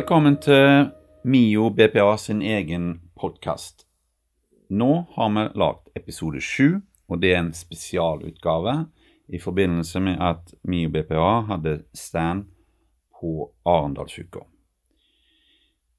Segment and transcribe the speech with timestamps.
[0.00, 0.86] Velkommen til
[1.28, 2.84] MIO BPA sin egen
[3.20, 3.82] podkast.
[4.72, 6.78] Nå har vi lagd episode sju,
[7.10, 8.78] og det er en spesialutgave
[9.28, 12.46] i forbindelse med at MIO BPA hadde stand
[13.20, 14.46] på Arendalsuka.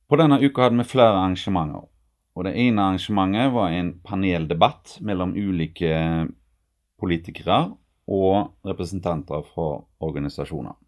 [0.10, 1.86] På denne uka hadde vi flere arrangementer.
[2.34, 5.94] og Det ene arrangementet var en paneldebatt mellom ulike
[6.98, 7.68] politikere
[8.08, 10.81] og representanter fra organisasjoner.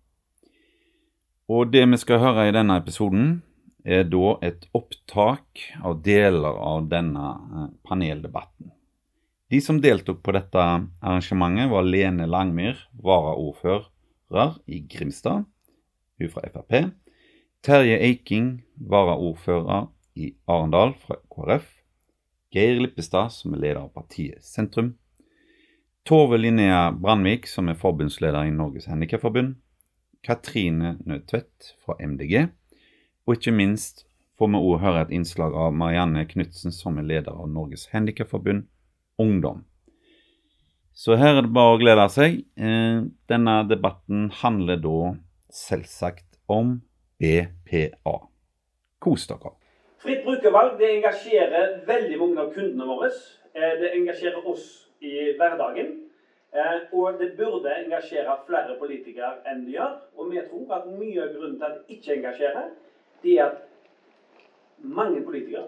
[1.52, 3.42] Og det vi skal høre i denne episoden,
[3.84, 8.72] er da et opptak av deler av denne eh, paneldebatten.
[9.52, 15.44] De som deltok på dette arrangementet, var Lene Langmyr, varaordfører i Grimstad,
[16.20, 16.94] hun fra Frp.
[17.64, 21.68] Terje Eiking, varaordfører i Arendal fra KrF.
[22.54, 24.94] Geir Lippestad, som er leder av partiet Sentrum.
[26.08, 29.56] Tove Linnea Brandvik, som er forbundsleder i Norges Handikapforbund.
[30.24, 32.48] Katrine Nødtvedt fra MDG.
[33.28, 34.06] Og ikke minst
[34.40, 38.66] får vi òg høre et innslag av Marianne Knutsen, som er leder av Norges Handikapforbund
[39.22, 39.64] Ungdom.
[40.94, 42.40] Så her er det bare å glede seg.
[42.58, 45.14] Eh, denne debatten handler da
[45.54, 46.80] selvsagt om
[47.22, 48.16] BPA.
[49.02, 49.56] Kos dere.
[50.04, 53.10] Fritt brukervalg det engasjerer veldig mange av kundene våre.
[53.54, 54.66] Eh, det engasjerer oss
[55.02, 55.94] i hverdagen.
[56.56, 59.94] Eh, og det burde engasjere flere politikere enn det gjør.
[60.18, 62.68] Og vi tror at mye av grunnen til at det ikke engasjerer,
[63.24, 63.56] det er at
[64.78, 65.66] mange politikere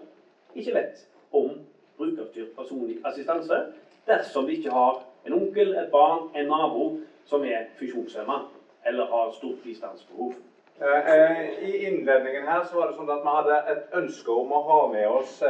[0.54, 1.00] ikke vet
[1.34, 1.56] om
[1.98, 3.58] brukerstyrt personlig assistanse
[4.06, 6.84] dersom de ikke har en onkel, et barn, en nabo
[7.26, 8.44] som er funksjonshemma
[8.86, 10.36] eller har stort bistandsbehov.
[10.78, 14.54] Eh, eh, I innledningen her så var det sånn at vi hadde et ønske om
[14.54, 15.40] å ha med oss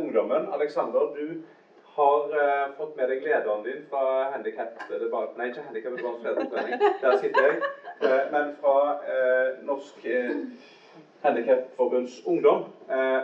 [0.00, 0.48] ungdommen.
[0.56, 1.42] Alexander, du
[1.96, 4.76] har uh, fått med deg lederen din fra handikap...
[4.90, 6.82] Nei, ikke handikap lederforening.
[7.02, 7.70] Der sitter jeg.
[8.02, 10.08] Uh, men fra uh, Norsk
[11.22, 12.66] Handikapforbunds Ungdom.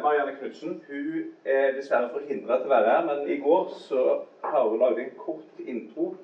[0.03, 0.81] Marianne Knutsen.
[0.89, 4.05] Hun er dessverre forhindra til å være her, men i går så
[4.45, 6.15] har hun laget en kort intro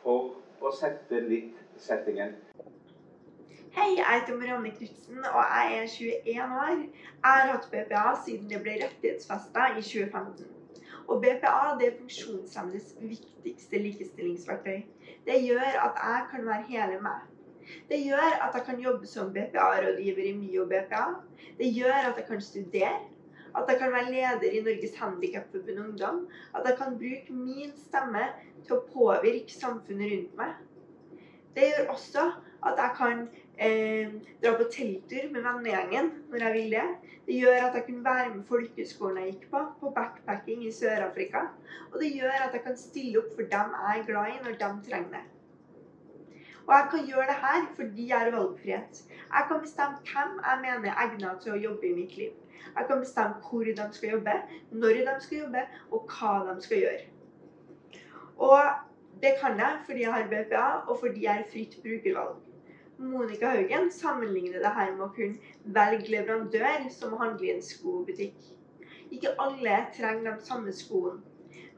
[0.00, 0.32] for
[0.64, 2.32] å sette litt settingen.
[3.76, 6.80] Hei, jeg heter Marianne Knutsen og jeg er 21 år.
[6.80, 10.59] Jeg har hatt BPA siden det ble rettighetsfesta i 2015.
[11.10, 14.76] Og BPA det er funksjonshemmedes viktigste likestillingsverktøy.
[15.26, 17.24] Det gjør at jeg kan være hele meg.
[17.90, 21.02] Det gjør at jeg kan jobbe som BPA-rådgiver i MIO BPA.
[21.58, 22.94] Det gjør at jeg kan studere.
[23.58, 26.20] At jeg kan være leder i Norges Handikapforbund Ungdom.
[26.54, 28.28] At jeg kan bruke min stemme
[28.62, 30.54] til å påvirke samfunnet rundt meg.
[31.56, 32.28] Det gjør også
[32.70, 33.24] at jeg kan
[33.60, 34.12] eh,
[34.42, 36.86] dra på telttur med vennegjengen når jeg vil det.
[37.26, 41.44] Det gjør at jeg kunne være med folkehøgskolen jeg gikk på, på backpacking i Sør-Afrika.
[41.92, 44.58] Og det gjør at jeg kan stille opp for dem jeg er glad i, når
[44.62, 45.22] de trenger det.
[46.66, 49.04] Og jeg kan gjøre det her fordi jeg har valgfrihet.
[49.30, 52.36] Jeg kan bestemme hvem jeg mener er egnet til å jobbe i mitt liv.
[52.76, 54.36] Jeg kan bestemme hvor de skal jobbe,
[54.70, 57.08] når de skal jobbe, og hva de skal gjøre.
[58.40, 58.60] Og
[59.22, 62.38] det kan jeg fordi jeg har BPA, og fordi jeg har fritt brukervalg.
[63.00, 68.36] Monica Haugen sammenligner det her med å kunne velge leverandør som handler i en skobutikk.
[69.10, 71.22] Ikke alle trenger de samme skoene.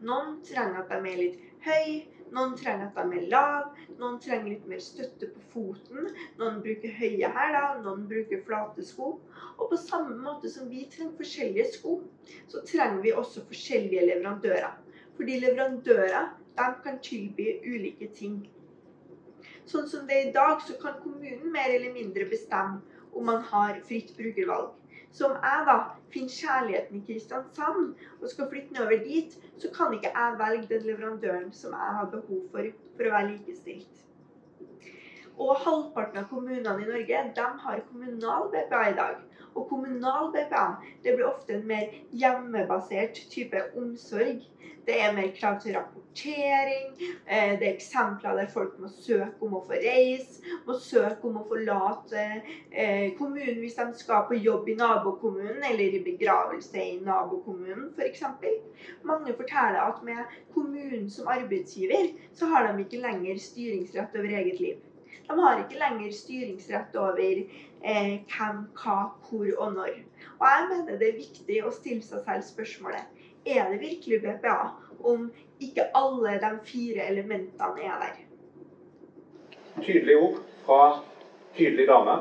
[0.03, 2.00] Noen trenger at de er litt høye,
[2.34, 6.09] noen trenger at de er lave, noen trenger litt mer støtte på foten.
[6.41, 9.12] Noen bruker høye hæler, noen bruker flate sko.
[9.55, 11.94] Og på samme måte som vi trenger forskjellige sko,
[12.50, 14.75] så trenger vi også forskjellige leverandører.
[15.15, 18.41] Fordi leverandører de kan tilby ulike ting.
[19.69, 22.81] Sånn som det er i dag, så kan kommunen mer eller mindre bestemme
[23.12, 24.71] om man har fritt brukervalg.
[25.12, 25.77] Så om jeg da
[26.12, 30.87] finner kjærligheten i Kristiansand og skal flytte nedover dit, så kan ikke jeg velge den
[30.89, 34.03] leverandøren som jeg har behov for for å være likestilt.
[35.41, 39.21] Og halvparten av kommunene i Norge de har kommunal BPA i dag.
[39.55, 40.67] Og kommunal BPA
[41.05, 44.43] det blir ofte en mer hjemmebasert type omsorg.
[44.87, 46.88] Det er mer krav til rapportering.
[47.26, 51.38] Eh, det er eksempler der folk må søke om å få reise, må søke om
[51.38, 56.99] å forlate eh, kommunen hvis de skal på jobb i nabokommunen eller i begravelse i
[57.05, 58.25] nabokommunen f.eks.
[59.06, 64.65] Mange forteller at med kommunen som arbeidsgiver, så har de ikke lenger styringsrett over eget
[64.65, 64.88] liv.
[65.29, 67.44] De har ikke lenger styringsrett over
[67.84, 68.96] eh, hvem, hva,
[69.29, 69.99] hvor og når.
[70.38, 74.58] Og jeg mener det er viktig å stille seg selv spørsmålet er det virkelig BPA
[75.05, 75.31] om
[75.61, 78.20] ikke alle de fire elementene er der.
[79.82, 80.82] Tydelige ord fra
[81.56, 82.19] tydelig dame.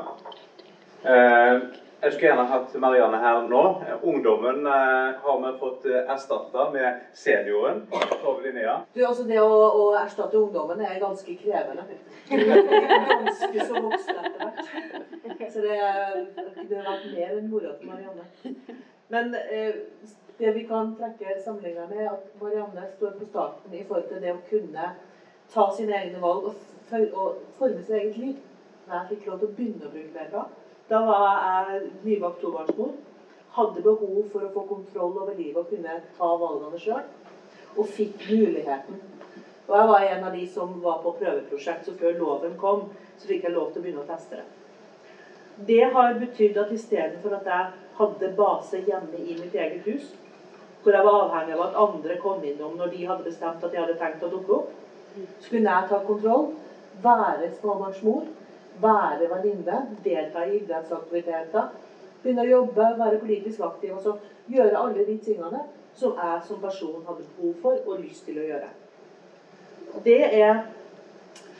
[1.04, 1.62] Eh,
[2.02, 3.62] jeg skulle gjerne hatt Marianne her nå.
[4.02, 7.84] Ungdommen eh, har vi fått eh, erstatta med senioren.
[8.22, 8.80] Tove Linnea.
[8.94, 11.84] Du, altså Det å, å, erstatte ungdommen er ganske krevende.
[12.32, 15.52] Ganske så voksen etter hvert.
[15.52, 15.76] så det,
[16.66, 18.26] det har vært mer enn mora til Marianne.
[19.12, 19.78] Men eh,
[20.40, 24.24] det vi kan trekke sammenligna med, er at Marianne står på starten i forhold til
[24.24, 24.88] det å kunne
[25.54, 28.42] ta sine egne valg og, forme sitt eget liv.
[28.88, 30.44] Da jeg fikk lov til å begynne å bruke BPA,
[30.88, 32.92] da var jeg nybakt tobarnsmor.
[33.52, 37.04] Hadde behov for å få kontroll over livet og kunne ta valgene sjøl.
[37.76, 39.02] Og fikk muligheten.
[39.68, 43.28] Og jeg var en av de som var på prøveprosjekt, så før loven kom, så
[43.28, 44.48] fikk jeg lov til å begynne å teste det.
[45.68, 50.10] Det har betydd at istedenfor at jeg hadde base hjemme i mitt eget hus,
[50.82, 53.78] hvor jeg var avhengig av at andre kom innom når de hadde bestemt at de
[53.78, 54.70] hadde tenkt å dukke opp,
[55.38, 56.48] så kunne jeg ta kontroll,
[57.04, 58.24] være småbarnsmor,
[58.80, 61.72] være venninne, delta i idrettsaktiviteter,
[62.22, 63.94] begynne å jobbe, være politisk aktiv.
[63.94, 64.14] Altså
[64.50, 65.64] gjøre alle de tingene
[65.94, 68.70] som jeg som person hadde behov for og lyst til å gjøre.
[70.04, 70.62] Det er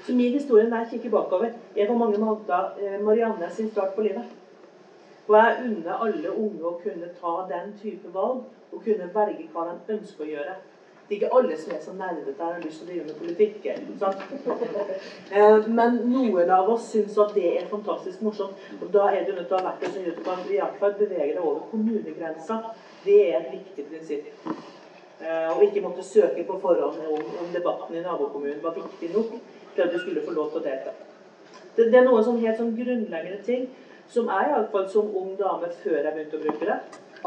[0.02, 3.92] så min historie når jeg kikker bakover, er på mange måter eh, Marianne sin start
[3.94, 4.24] på livet.
[5.28, 8.40] Og jeg unner alle unge å kunne ta den type valg
[8.72, 10.56] og kunne velge hva de ønsker å gjøre.
[11.08, 13.18] Det er ikke alle som er så nerdete og har lyst til å drive med
[13.20, 13.66] politikk.
[15.32, 18.58] Eh, men noen av oss syns at det er fantastisk morsomt.
[18.80, 20.58] Og da er du nødt til å ha vært som gjør at du iallfall i
[20.60, 22.58] hvert fall bevege deg over kommunegrensa.
[23.04, 24.28] Det er et viktig prinsipp.
[25.22, 29.36] Eh, og ikke måtte søke på forhånd om, om debatten i nabokommunen var viktig nok
[29.74, 30.94] til at du skulle få lov til å delta.
[31.76, 33.68] Det, det er noen sånn helt sånn grunnleggende ting
[34.12, 36.78] som jeg iallfall som ung dame før jeg begynte å bruke det,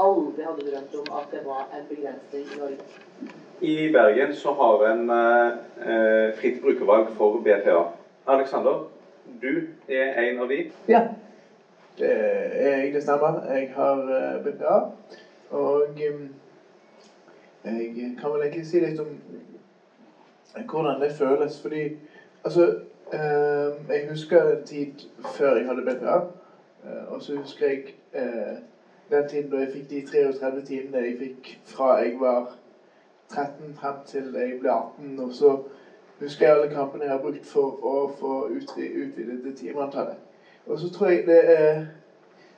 [0.05, 3.43] aldri hadde drømt om at det var en begrensning i Norge.
[3.61, 7.83] I Bergen så har en eh, fritt brukervalg for BPA.
[8.27, 8.89] Alexander,
[9.41, 10.71] du er en av de.
[10.87, 11.01] Ja,
[11.97, 13.43] det er jeg, stemmer.
[13.53, 14.77] Jeg har uh, BPA.
[15.49, 16.25] Og um,
[17.65, 19.13] jeg kan vel egentlig si litt om
[20.71, 21.61] hvordan det føles.
[21.61, 21.85] Fordi
[22.45, 22.75] Altså,
[23.13, 24.87] eh, jeg husker en tid
[25.37, 26.15] før jeg hadde BPA.
[26.85, 27.79] Eh, og så husker jeg
[28.13, 28.57] eh,
[29.09, 32.53] den tiden da jeg fikk de 33 timene jeg fikk fra jeg var
[33.29, 35.19] 13 frem til jeg ble 18.
[35.19, 35.55] Og så
[36.19, 40.17] husker jeg alle kampene jeg har brukt for å få utvidet det timeantallet.
[40.65, 41.83] Og så tror jeg det er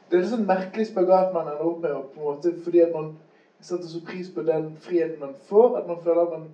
[0.09, 2.93] det er en sånn merkelig spagat man ender opp med, på en måte, fordi at
[2.95, 3.09] man
[3.59, 6.45] setter så pris på den friheten man får, at man føler at man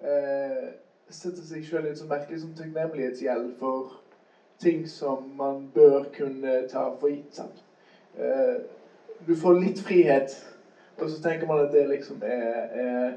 [0.00, 0.70] eh,
[1.12, 3.98] setter seg sjøl i en sånn merkelig sånn takknemlighetsgjeld for
[4.62, 7.28] ting som man bør kunne ta for gitt.
[7.36, 7.60] sant?
[8.16, 8.56] Eh,
[9.26, 10.32] du får litt frihet,
[10.96, 13.12] og så tenker man at det liksom er, er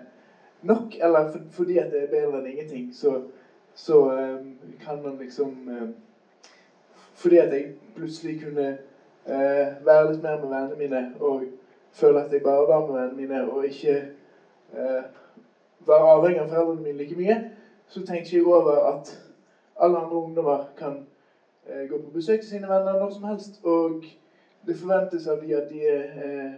[0.62, 0.96] nok.
[1.02, 3.22] Eller for, fordi at det er bedre enn ingenting, så,
[3.76, 4.54] så um,
[4.86, 5.96] kan man liksom um,
[7.20, 8.78] Fordi at jeg plutselig kunne
[9.26, 11.44] uh, være litt mer med vennene mine og
[11.92, 14.06] føle at jeg bare var med vennene mine, og ikke
[14.74, 15.04] uh,
[15.88, 17.38] var avhengig av foreldrene mine like mye,
[17.88, 19.12] så tenker jeg over at
[19.80, 21.06] alle andre ungdommer kan
[21.68, 23.64] eh, gå på besøk til sine venner når som helst.
[23.64, 24.04] Og
[24.68, 26.52] det forventes av de at de er eh,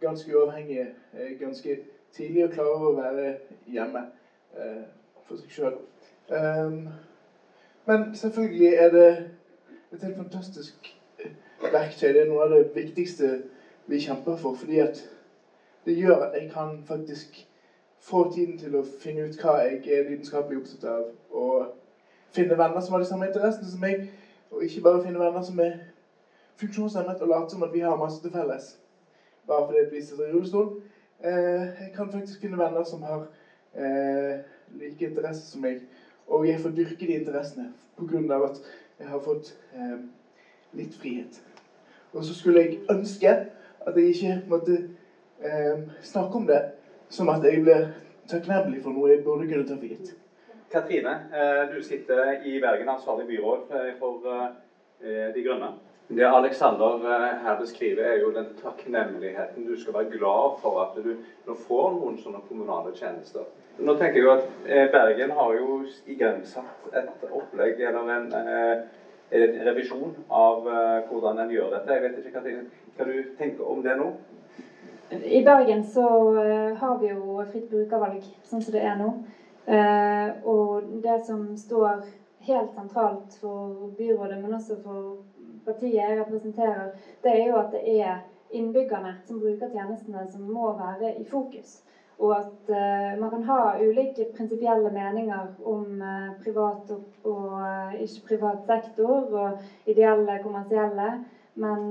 [0.00, 1.78] ganske uavhengige eh, ganske
[2.16, 3.26] tidlig og klarer å være
[3.70, 4.02] hjemme
[4.56, 4.84] eh,
[5.26, 5.76] for seg sjøl.
[6.26, 6.78] Um, ehm,
[7.86, 9.08] men selvfølgelig er det
[9.92, 11.30] et helt fantastisk eh,
[11.72, 12.08] verktøy.
[12.12, 13.36] Det er noe av det viktigste
[13.86, 14.56] vi kjemper for.
[14.58, 15.02] Fordi at
[15.86, 17.44] det gjør at jeg kan faktisk
[18.02, 21.06] få tiden til å finne ut hva jeg er lidenskapelig opptatt av.
[21.30, 21.66] Og
[22.34, 24.02] finne venner som har de samme interessene som meg.
[24.50, 25.78] Og ikke bare finne venner som er
[26.60, 28.74] funksjonshemmet og late som at vi har masse til felles.
[29.46, 30.70] Bare fordi vi sitter i rullestol.
[31.24, 33.26] Eh, jeg kan faktisk finne venner som har
[33.74, 34.38] eh,
[34.80, 35.80] like interesser som meg.
[36.26, 38.44] Og jeg får dyrke de interessene pga.
[38.44, 38.60] at
[38.98, 39.98] jeg har fått eh,
[40.72, 41.42] litt frihet.
[42.12, 43.30] Og så skulle jeg ønske
[43.86, 44.76] at jeg ikke måtte
[45.42, 46.62] eh, snakke om det
[47.08, 47.88] som at jeg blir
[48.28, 50.14] takknemlig for noe jeg burde kunne ta for gitt.
[50.70, 54.22] Katrine, eh, du sitter i Bergen, ansvarlig byråd eh, for
[55.34, 55.74] De Grønne.
[56.08, 56.96] Det Alexander
[57.42, 61.08] her beskriver, er jo den takknemligheten du skal være glad for at du
[61.46, 63.42] nå får noen sånne kommunale tjenester.
[63.82, 70.14] Nå tenker jeg jo at Bergen har jo igangsatt et opplegg eller en, en revisjon
[70.30, 70.62] av
[71.08, 71.98] hvordan en gjør dette.
[71.98, 72.54] Jeg vet ikke hva,
[72.94, 74.06] hva du tenker om det nå?
[75.10, 76.06] I Bergen så
[76.78, 79.10] har vi jo fritt brukervalg, sånn som det er nå.
[80.46, 82.06] Og det som står
[82.46, 85.16] helt sentralt for byrådet, men også for
[85.66, 86.90] partiet jeg representerer,
[87.24, 88.24] det er jo at det er
[88.56, 91.80] innbyggerne som bruker tjenestene, som må være i fokus.
[92.16, 95.98] Og at uh, man kan ha ulike prinsipielle meninger om
[96.40, 101.10] privat og, og ikke-privat sektor, og ideelle, kommersielle.
[101.60, 101.84] Men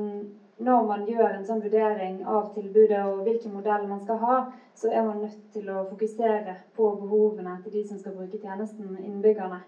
[0.58, 4.36] når man gjør en sånn vurdering av tilbudet og hvilken modell man skal ha,
[4.76, 8.94] så er man nødt til å fokusere på behovene til de som skal bruke tjenesten,
[9.04, 9.60] innbyggerne.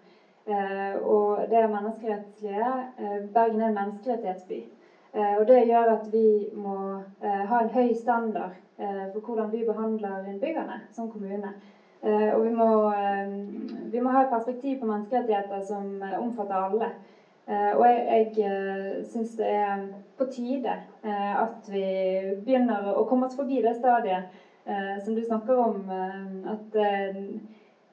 [0.48, 2.68] Eh, og det er menneskerettslige.
[3.00, 4.64] Eh, Bergen er en menneskerettighetsby.
[5.14, 6.78] Eh, og det gjør at vi må
[7.22, 8.56] ha en høy standard
[9.12, 11.50] for hvordan vi behandler innbyggerne som kommune.
[12.04, 12.68] Og vi må,
[13.90, 16.90] vi må, ha et perspektiv på menneskerettigheter som omfatter alle.
[17.48, 19.88] og jeg, jeg syns det er
[20.18, 21.82] på tide at vi
[22.46, 24.30] begynner å komme oss forbi det stadiet
[25.02, 25.90] som du snakker om.
[26.54, 26.78] at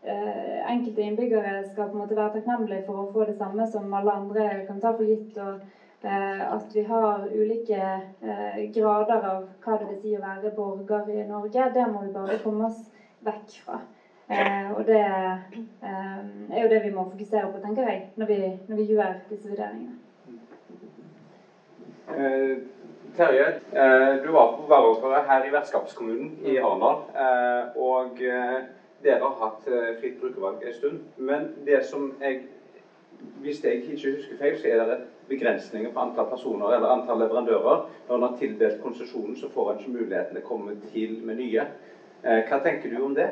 [0.04, 4.12] enkelte innbyggere skal på en måte være takknemlige for å få det samme som alle
[4.12, 5.38] andre kan ta for gitt.
[5.38, 5.64] og
[6.04, 7.78] at vi har ulike
[8.74, 11.70] grader av hva det vil si å være borger i Norge.
[11.72, 12.90] Det må vi bare komme oss
[13.24, 13.78] vekk fra.
[14.26, 16.20] Eh, og det eh,
[16.50, 19.50] er jo det vi må fokusere på, tenker jeg, når vi, når vi gjør disse
[19.50, 19.92] vurderingene.
[22.14, 22.54] Eh,
[23.14, 27.02] Terje, eh, du var på varaordfører her i vertskapskommunen i Arendal.
[27.12, 28.64] Eh, og eh,
[29.04, 29.66] dere har hatt
[30.00, 31.00] fritt brukervalg en stund.
[31.16, 32.44] Men det som jeg
[33.40, 34.96] hvis jeg ikke husker feil, så er det
[35.28, 37.84] begrensninger på antall personer eller antall leverandører.
[38.08, 41.38] Når en har tildelt konsesjonen, så får en ikke muligheten til å komme til med
[41.38, 41.66] nye.
[42.24, 43.28] Hva tenker du om det?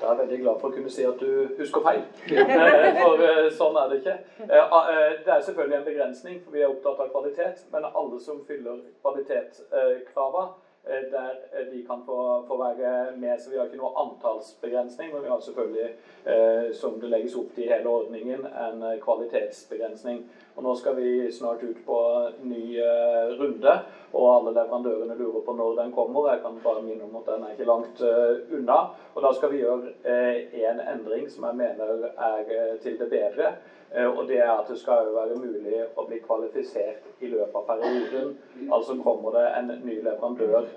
[0.00, 2.04] Jeg er veldig glad for å kunne si at du husker feil.
[3.02, 4.14] For eh, sånn er det ikke.
[4.44, 7.64] Eh, eh, det er selvfølgelig en begrensning, for vi er opptatt av kvalitet.
[7.72, 11.34] Men alle som fyller kvalitetskravene, der
[11.70, 13.38] de kan få, få, være med.
[13.38, 15.90] Så vi har ikke noe antallsbegrensning, men vi har selvfølgelig,
[16.80, 20.22] som det legges opp til i hele ordningen, en kvalitetsbegrensning.
[20.56, 21.98] Og Nå skal vi snart ut på
[22.40, 22.62] ny
[23.40, 23.74] runde,
[24.12, 26.30] og alle leverandørene lurer på når den kommer.
[26.30, 28.02] Jeg kan bare minne om at den er ikke langt
[28.54, 28.78] unna.
[29.14, 29.92] Og Da skal vi gjøre
[30.68, 33.52] en endring som jeg mener er til det bedre.
[34.16, 38.34] Og det er at det skal være mulig å bli kvalifisert i løpet av perioden.
[38.70, 40.68] Altså kommer det en ny leverandør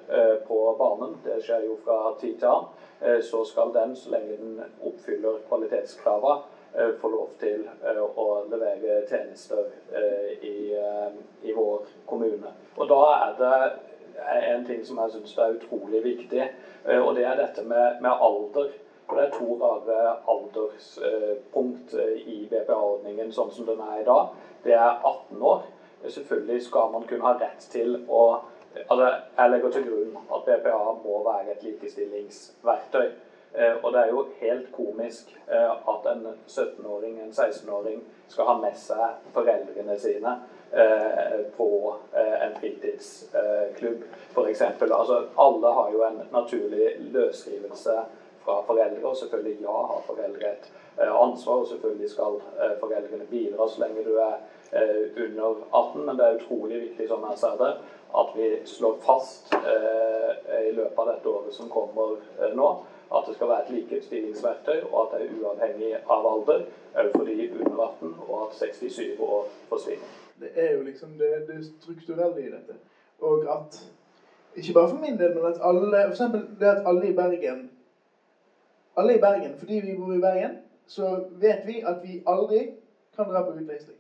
[0.48, 4.60] på banen, det skjer jo fra tid til annen, så skal den, så lenge den
[4.88, 6.40] oppfyller kvalitetskravene,
[7.02, 7.66] få lov til
[8.16, 9.66] å levere tjenester
[10.42, 10.72] i,
[11.44, 12.52] i vår kommune.
[12.78, 13.56] Og da er det
[14.52, 16.46] en ting som jeg syns er utrolig viktig,
[17.02, 18.72] og det er dette med, med alder.
[19.12, 21.92] For det er to rare alderspunkt
[22.24, 24.30] i BPA-ordningen sånn som den er i dag.
[24.64, 25.66] Det er 18 år.
[26.08, 28.24] Selvfølgelig skal man kunne ha rett til å
[28.88, 33.10] Altså, jeg legger til grunn at BPA må være et likestillingsverktøy.
[33.54, 37.98] Og det er jo helt komisk at en 17-åring, en 16-åring,
[38.32, 40.38] skal ha med seg foreldrene sine
[41.58, 41.68] på
[42.16, 44.62] en fritidsklubb, f.eks.
[44.88, 47.98] Altså, alle har jo en naturlig løsrivelse
[48.46, 53.28] fra foreldre, og selvfølgelig ja, har foreldre et eh, ansvar, og selvfølgelig skal eh, foreldrene
[53.30, 54.38] bidra så lenge du er
[54.72, 57.74] eh, under 18, men det er utrolig viktig, som jeg ser det,
[58.22, 59.54] at vi slår fast
[60.68, 62.18] i løpet av dette året som kommer
[62.58, 62.66] nå,
[63.16, 66.64] at det skal være et likestillingsverktøy, og at det er uavhengig av alder,
[66.96, 70.14] òg for de under 18, og at 67 år forsvinner.
[70.40, 72.80] Det er jo liksom det, det strukturelle i dette.
[73.20, 73.82] Og at
[74.56, 77.70] ikke bare for min del, men at alle, for eksempel det at alle i Bergen
[78.98, 82.70] alle i Bergen, fordi vi bor i Bergen, så vet vi at vi aldri
[83.16, 83.98] kan dra på utveksling.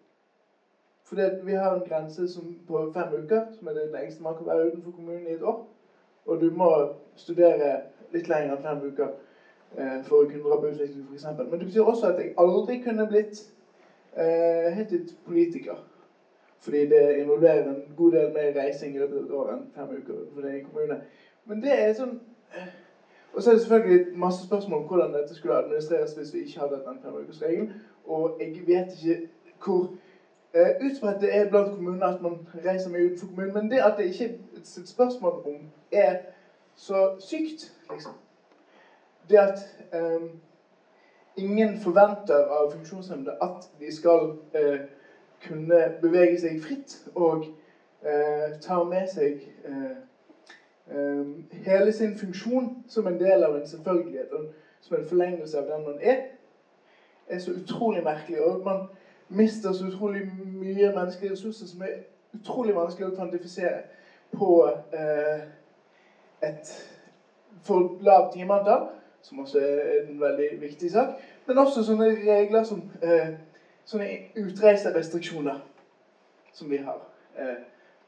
[1.03, 4.68] Fordi vi har en grense på fem uker, som er det lengste man kan være
[4.68, 5.68] utenfor kommunen i et år.
[6.25, 7.82] Og du må studere
[8.13, 9.08] litt lenger enn fem uker
[9.77, 11.25] eh, for å kunne dra på utveksling, f.eks.
[11.39, 13.41] Men det betyr også at jeg aldri kunne blitt
[14.18, 14.84] eh,
[15.25, 15.88] politiker.
[16.62, 19.96] Fordi det involverer en god del mer reising i løpet av et år enn fem
[19.98, 21.00] uker for det i kommune.
[21.50, 22.20] Men det er sånn
[22.53, 22.70] eh,
[23.34, 26.60] og så er det selvfølgelig masse spørsmål om hvordan dette skulle administreres hvis vi ikke
[26.60, 27.72] hadde den femukersregelen.
[28.06, 29.27] Og jeg vet ikke
[29.63, 29.89] hvor
[30.53, 33.53] eh, utbredt det er blant kommunene at man reiser mye utenfor kommunen.
[33.53, 35.56] Men det at det ikke er et spørsmål om,
[35.91, 36.15] er
[36.75, 38.11] så sykt, liksom.
[39.29, 39.59] Det at
[39.93, 40.37] um,
[41.37, 44.79] ingen forventer av funksjonshemmede at de skal uh,
[45.47, 47.45] kunne bevege seg fritt og
[48.03, 49.45] uh, ta med seg
[50.91, 54.45] Ehm, hele sin funksjon som en del av en selvfølgelighet, og
[54.79, 56.17] som en forlengelse av den man er,
[57.27, 58.41] er så utrolig merkelig.
[58.41, 58.81] Og man
[59.29, 62.01] mister så utrolig mye menneskelige ressurser som er
[62.33, 63.81] utrolig vanskelig å kvantifisere
[64.31, 65.39] på eh,
[66.43, 66.71] et
[67.63, 68.88] for lavt timeantall,
[69.21, 71.07] som også er en veldig viktig sak,
[71.48, 73.33] men også sånne regler som eh,
[73.86, 74.07] sånne
[74.41, 75.60] utreiserestriksjoner
[76.53, 77.01] som vi har
[77.38, 77.60] eh,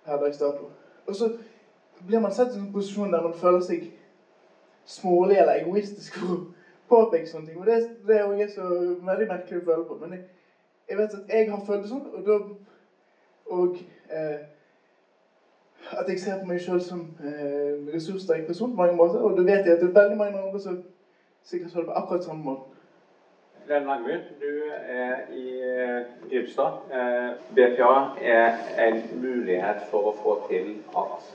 [0.05, 0.69] per dags dato.
[1.07, 1.29] Og så
[2.07, 3.85] blir man satt i en posisjon der man føler seg
[4.85, 6.41] smålig eller egoistisk for å
[6.89, 7.59] påpeke sånne ting.
[7.59, 8.69] Og det, det er jo så
[9.05, 9.99] veldig merkelig å føle på.
[10.01, 10.23] Men jeg,
[10.89, 12.39] jeg vet at jeg har følt det sånn, og, da,
[13.57, 13.77] og
[14.09, 14.41] eh,
[15.91, 19.19] at jeg ser på meg sjøl som eh, ressurssterk person på mange måter.
[19.19, 20.79] Og da vet jeg at det er veldig mange andre som
[21.43, 22.69] sikkert føler på akkurat samme måte.
[23.63, 25.45] Glenn Langmyr, du er i
[26.29, 26.81] Grimstad.
[27.55, 31.29] BPA er en mulighet for å få til at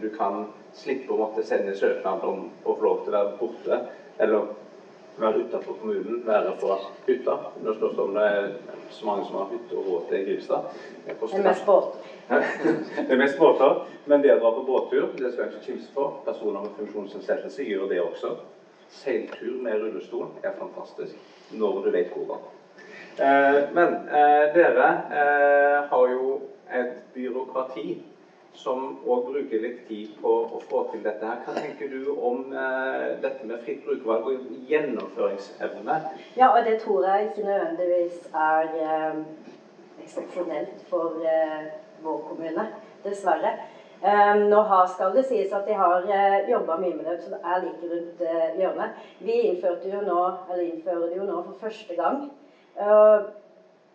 [0.00, 0.42] du kan
[0.74, 3.78] slippe å måtte sende søknad om å få lov til å være borte,
[4.18, 4.48] eller
[5.18, 7.36] være utenfor kommunen, være på hytta.
[7.62, 8.50] Nå spørs det om det er
[8.90, 10.60] så mange som har hytte og råd til Grimstad.
[11.06, 12.10] Det er mest båter.
[13.06, 15.94] det er mest båter, men det å dra på båttur, det skal jeg ikke kimse
[15.94, 16.20] for.
[16.26, 18.34] Personer med funksjonsnedsettelse gjør det også.
[18.88, 21.16] Seiltur med rullestol er fantastisk
[21.50, 22.44] når du vet hvordan.
[23.16, 27.88] Eh, men eh, dere eh, har jo et byråkrati
[28.56, 31.24] som òg bruker litt tid på å få til dette.
[31.26, 31.42] her.
[31.44, 36.00] Hva tenker du om eh, dette med fritt brukervalg og gjennomføringsevne?
[36.36, 39.22] Ja, og det tror jeg ikke nødvendigvis er eh,
[40.04, 41.72] eksepsjonelt for eh,
[42.02, 42.68] vår kommune.
[43.04, 43.56] Dessverre.
[43.96, 47.30] Um, nå har, skal det sies at de har uh, jobba mye med det, så
[47.32, 48.98] det er like rundt uh, hjørnet.
[49.24, 50.18] Vi innførte jo nå,
[50.50, 52.26] eller innfører det jo nå for første gang.
[52.76, 53.30] Uh,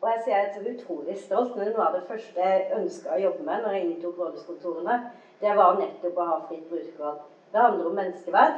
[0.01, 1.53] og jeg sier jeg er utrolig stolt.
[1.57, 4.97] Men noe av det første jeg ønska å jobbe med når jeg inntok rådhuskontorene,
[5.41, 7.21] det var nettopp å ha fritt brukervalg.
[7.51, 8.57] Det handler om menneskeverd.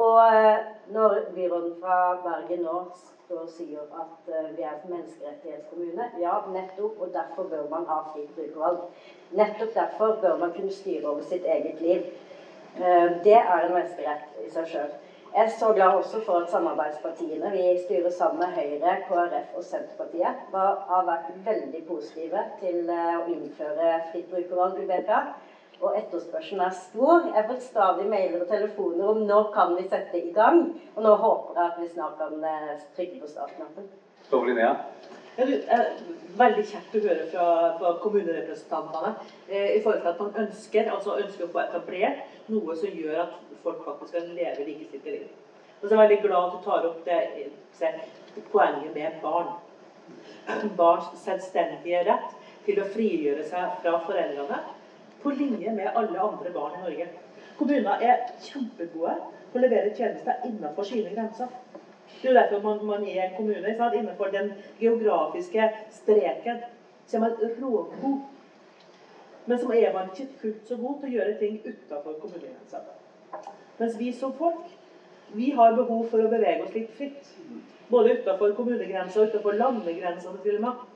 [0.00, 6.36] Og når byråden fra Bergen nå står og sier at vi er en menneskerettighetskommune, ja,
[6.50, 8.84] nettopp, og derfor bør man ha fritt brukervalg.
[9.40, 12.04] Nettopp derfor bør man kunne styre over sitt eget liv.
[13.24, 14.92] Det er en menneskerett i seg sjøl.
[15.34, 19.62] Jeg er så glad også for at samarbeidspartiene vi styrer sammen med Høyre, KrF og
[19.62, 20.40] Senterpartiet,
[20.88, 25.20] har vært veldig positive til å innføre fritt brukervalg i BPA.
[25.80, 27.30] Og etterspørselen er stor.
[27.30, 30.64] Jeg får stadig mailer og telefoner om nå kan vi sette i gang.
[30.96, 32.44] Og nå håper jeg at vi snart kan
[32.98, 33.86] trykke på startknappen.
[35.40, 35.92] Er
[36.36, 37.44] veldig kjekt å høre fra,
[37.78, 39.12] fra kommunerepresentantene
[39.48, 43.22] eh, i forhold til at man ønsker, altså ønsker å få etablert noe som gjør
[43.22, 45.30] at folk faktisk kan leve likestilte liv.
[45.80, 47.18] Og så er jeg veldig glad at du tar opp det,
[47.72, 47.88] se,
[48.52, 49.48] poenget med barn.
[50.76, 52.36] Barns selvstendige rett
[52.66, 54.60] til å frigjøre seg fra foreldrene
[55.22, 57.08] på linje med alle andre barn i Norge.
[57.56, 59.16] Kommuner er kjempegode
[59.50, 61.48] på å levere tjenester innenfor sine grenser.
[62.20, 63.74] Det er jo derfor man, man er en kommune.
[63.76, 63.96] Sant?
[63.96, 66.60] Innenfor den geografiske streken
[67.06, 68.18] så er man rågod.
[69.46, 72.82] Men så er man ikke fullt så god til å gjøre ting utenfor kommunegrensa.
[73.78, 74.76] Mens vi som folk
[75.32, 77.32] vi har behov for å bevege oss litt fritt.
[77.90, 80.86] Både utenfor kommunegrensa og utenfor landegrensene til og med.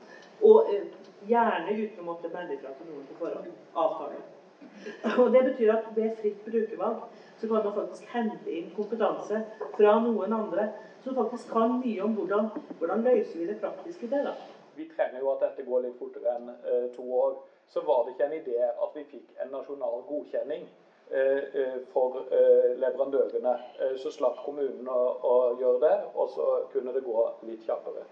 [0.45, 0.87] Og eh,
[1.27, 3.47] gjerne uten å måtte melde fra til noen på forhånd.
[3.79, 4.19] Avtale.
[5.21, 6.99] Og Det betyr at ved fritt brukervalg
[7.37, 9.39] så kan man faktisk hente inn kompetanse
[9.75, 10.67] fra noen andre
[11.05, 14.23] som faktisk kan mye om hvordan, hvordan løser vi det praktiske det.
[14.25, 14.33] da.
[14.75, 17.37] Vi trenger jo at dette går litt fortere enn eh, to år.
[17.67, 20.65] Så var det ikke en idé at vi fikk en nasjonal godkjenning
[21.11, 23.55] eh, eh for eh, leverandørene.
[24.01, 28.05] Så slapp kommunen å, å, gjøre det, og så kunne det gå litt kjappere.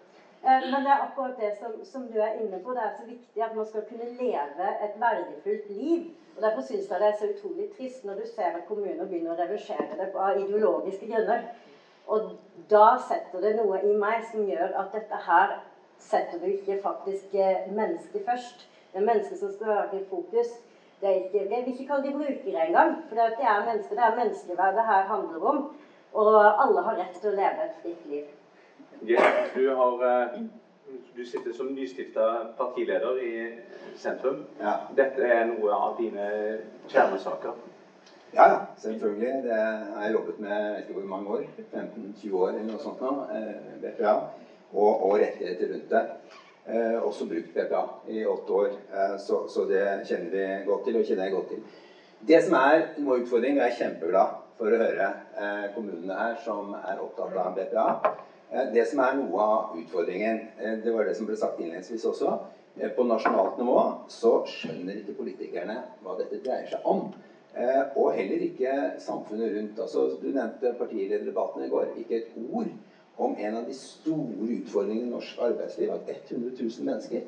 [0.43, 2.71] Eh, men det er akkurat det som, som, du er inne på.
[2.75, 6.10] Det er så viktig at man skal kunne leve et verdifullt liv.
[6.36, 9.36] Og Derfor syns jeg det er så utrolig trist når du ser at kommuner begynner
[9.36, 11.45] å reversere det av ideologiske grunner.
[12.07, 12.33] Og
[12.69, 15.57] da setter det noe i meg som gjør at dette her
[16.03, 18.67] setter du ikke faktisk eh, mennesket først.
[18.91, 20.51] Det er mennesket som skal være i fokus.
[21.01, 24.03] Det er ikke, jeg vil ikke kalle de brukere engang, for det er mennesker, det
[24.03, 25.63] er menneskeverd det her handler om.
[26.13, 28.29] Og alle har rett til å leve et fritt liv.
[29.03, 30.43] Yeah, du, har, eh,
[31.17, 33.33] du sitter som nystifta partileder i
[33.95, 34.45] sentrum.
[34.61, 34.77] Ja.
[34.95, 36.27] Dette er noe av dine
[36.87, 37.57] kjernesaker.
[38.35, 39.43] Ja, selvfølgelig.
[39.43, 41.41] Det har jeg jobbet med jeg hvor mange år.
[41.73, 43.11] 15-20 år eller noe sånt nå.
[43.29, 44.13] Eh, BPA.
[44.73, 46.01] Og, og rettigheter rundt det.
[46.65, 48.71] Eh, også brukt BPA i åtte år.
[48.89, 51.61] Eh, så, så, det kjenner vi godt til, og kjenner jeg godt til.
[52.31, 56.39] Det som er noe utfordring, og jeg er kjempeglad for å høre eh, kommunene her
[56.41, 57.85] som er opptatt av BPA.
[58.49, 62.07] Eh, det som er noe av utfordringen, eh, det var det som ble sagt innledningsvis
[62.09, 62.33] også.
[62.95, 63.77] På nasjonalt nivå
[64.09, 67.03] så skjønner ikke politikerne hva dette dreier seg om.
[67.57, 69.79] Eh, og heller ikke samfunnet rundt.
[69.79, 71.85] Altså, du nevnte partilederdebatten i går.
[71.97, 72.71] Ikke et ord
[73.17, 75.91] om en av de store utfordringene i norsk arbeidsliv.
[75.93, 77.21] At 100 000 mennesker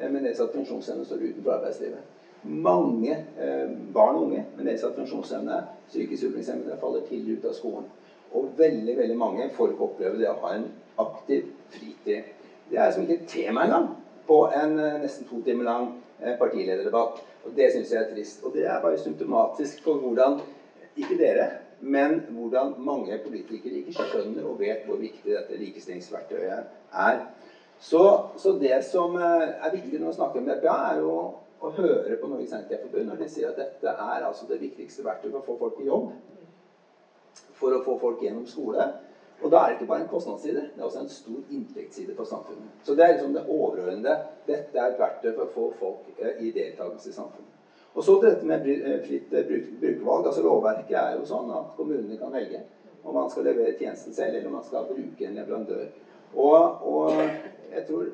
[0.00, 2.14] eh, med nedsatt funksjonsevne står utenfor arbeidslivet.
[2.46, 5.60] Mange eh, barn og unge med nedsatt funksjonsevne,
[5.90, 7.84] psykisk utviklingshemmede, faller tidlig ut av skolen.
[8.32, 10.66] Og veldig veldig mange får ikke oppleve det å ha en
[11.04, 12.32] aktiv fritid.
[12.70, 13.90] Det er som ikke et tema engang
[14.26, 15.88] på en eh, nesten to timer lang
[16.20, 17.22] eh, partilederdebatt.
[17.46, 18.42] Og Det syns jeg er trist.
[18.44, 20.38] Og det er bare symptomatisk for hvordan
[20.96, 21.48] ikke dere,
[21.80, 27.18] men hvordan mange politikere ikke skjønner og vet hvor viktig dette likestillingsverktøyet er.
[27.78, 28.02] Så,
[28.36, 31.10] så, det som eh, er viktig når vi snakker om BPA, er jo
[31.56, 35.32] å høre på Norges Handikapforbund når de sier at dette er altså det viktigste verktøyet
[35.32, 36.08] for å få folk i jobb.
[37.56, 38.88] For å få folk gjennom skole.
[39.42, 42.24] Og da er det ikke bare en kostnadsside, det er også en stor inntektsside for
[42.24, 42.70] samfunnet.
[42.84, 44.14] Så det er liksom det overordnede.
[44.46, 47.52] Dette er et verktøy for å få folk eh, i deltakelse i samfunnet.
[47.96, 50.26] Og så til dette med eh, fritt eh, brukervalg.
[50.30, 52.62] altså Lovverket er jo sånn at kommunene kan velge
[53.06, 55.84] om man skal levere tjenesten selv, eller om man skal bruke en leverandør.
[56.34, 57.12] Og, og
[57.70, 58.08] jeg tror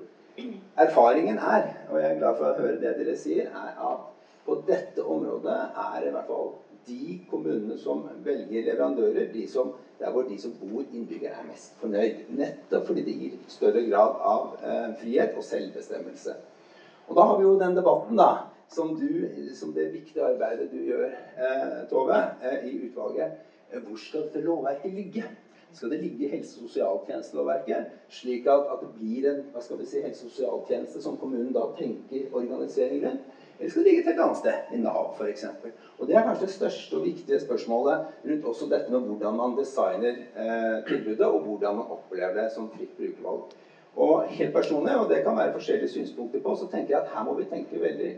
[0.76, 4.10] erfaringen er, og jeg er glad for å høre det dere sier, er at
[4.46, 6.52] på dette området er i hvert fall
[6.86, 9.70] de kommunene som velger leverandører, de som,
[10.02, 12.24] der hvor de som bor innbyggere er mest fornøyd.
[12.34, 16.34] Nettopp fordi det gir større grad av eh, frihet og selvbestemmelse.
[17.06, 18.30] Og da har vi jo den debatten, da,
[18.72, 19.22] som, du,
[19.54, 23.38] som det viktige arbeidet du gjør, eh, Tove, eh, i utvalget.
[23.86, 25.24] Hvor skal dette lovverket ligge?
[25.72, 29.78] Skal det ligge i helse- og sosialtjenestelovverket, slik at, at, det blir en hva skal
[29.78, 33.30] vi si, helse- og sosialtjeneste som kommunen da tenker organisering rundt?
[33.62, 35.44] Eller skal det ligge til et annet sted, i Nav f.eks.?
[35.98, 39.52] Og Det er kanskje det største og viktige spørsmålet rundt også dette med hvordan man
[39.54, 43.52] designer eh, tilbudet, og hvordan man opplever det som fritt brukervalg.
[44.02, 47.22] Og helt personlig, og det kan være forskjellige synspunkter på, så tenker jeg at her
[47.28, 48.08] må vi tenke veldig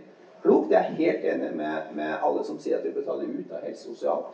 [0.47, 0.73] klokt.
[0.73, 3.85] Jeg er helt enig med, med alle som sier at vi betaler ut av helse
[3.91, 4.25] sosial.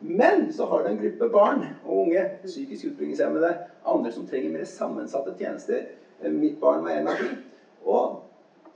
[0.00, 3.52] Men så har du en gruppe barn og unge, psykisk utviklingshemmede,
[3.94, 5.86] andre som trenger mer sammensatte tjenester.
[6.26, 7.38] Mitt barn var en av dem.
[7.86, 8.18] Og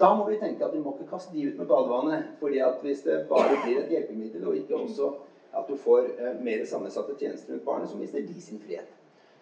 [0.01, 2.25] da må vi tenke at vi må ikke kaste de ut med badevannet.
[2.41, 5.13] fordi at hvis det bare blir et hjelpemiddel, og ikke også
[5.55, 8.91] at du får eh, mer sammensatte tjenester rundt barnet, så mister de sin frihet.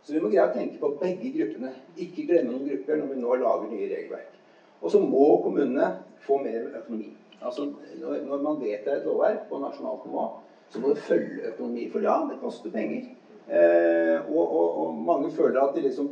[0.02, 1.72] Så vi må greie å tenke på begge gruppene.
[1.96, 4.38] Ikke glemme noen grupper når vi nå lager nye regelverk.
[4.82, 5.88] Og så må kommunene
[6.26, 7.12] få mer økonomi.
[7.42, 7.68] Altså,
[8.00, 10.26] Når man vedtar et lovverk på nasjonalt nivå,
[10.70, 11.88] så må det følge økonomi.
[11.90, 13.08] For ja, det koster penger.
[13.46, 16.08] Eh, og, og, og, mange føler at de liksom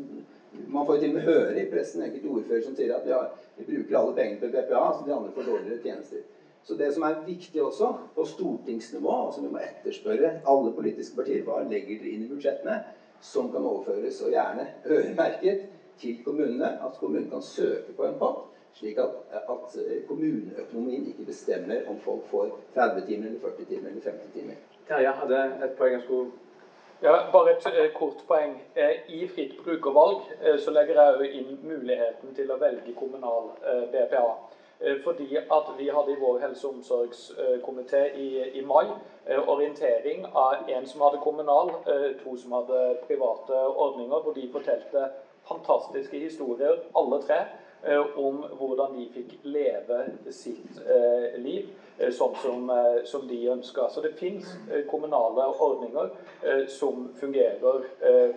[0.71, 3.17] Man får jo til og med høre i pressen enkelte ordfører som sier at vi,
[3.59, 6.23] vi bruker alle pengene på BPA, så de andre får dårligere tjenester.
[6.63, 11.17] Så det som er viktig også på stortingsnivå, og som vi må etterspørre alle politiske
[11.17, 12.77] partier, hva legger dere inn i budsjettene
[13.25, 15.67] som kan overføres, og gjerne øremerket,
[16.01, 16.71] til kommunene?
[16.81, 19.75] At kommunen kan søke på en pott, slik at, at
[20.09, 24.63] kommuneøkonomien ikke bestemmer om folk får 30 timer, eller 40 timer eller 50 timer.
[24.89, 26.31] Terje hadde et poeng jeg skulle
[27.03, 28.63] ja, Bare et eh, kort poeng.
[28.75, 33.53] Eh, I fritt brukervalg eh, så legger jeg jo inn muligheten til å velge kommunal
[33.93, 34.31] BPA.
[35.05, 38.87] Fordi at vi hadde i vår helse- og omsorgskomité i, i, mai
[39.29, 41.75] orientering av en som hadde kommunal,
[42.23, 45.11] to som hadde private ordninger, hvor de fortalte
[45.51, 47.43] fantastiske historier, alle tre,
[48.21, 50.03] om hvordan de fikk leve
[50.35, 50.81] sitt
[51.41, 53.89] liv Eh, sånn som, eh, som de ønsker.
[53.93, 56.11] Så det fins eh, kommunale ordninger
[56.73, 57.83] som fungerer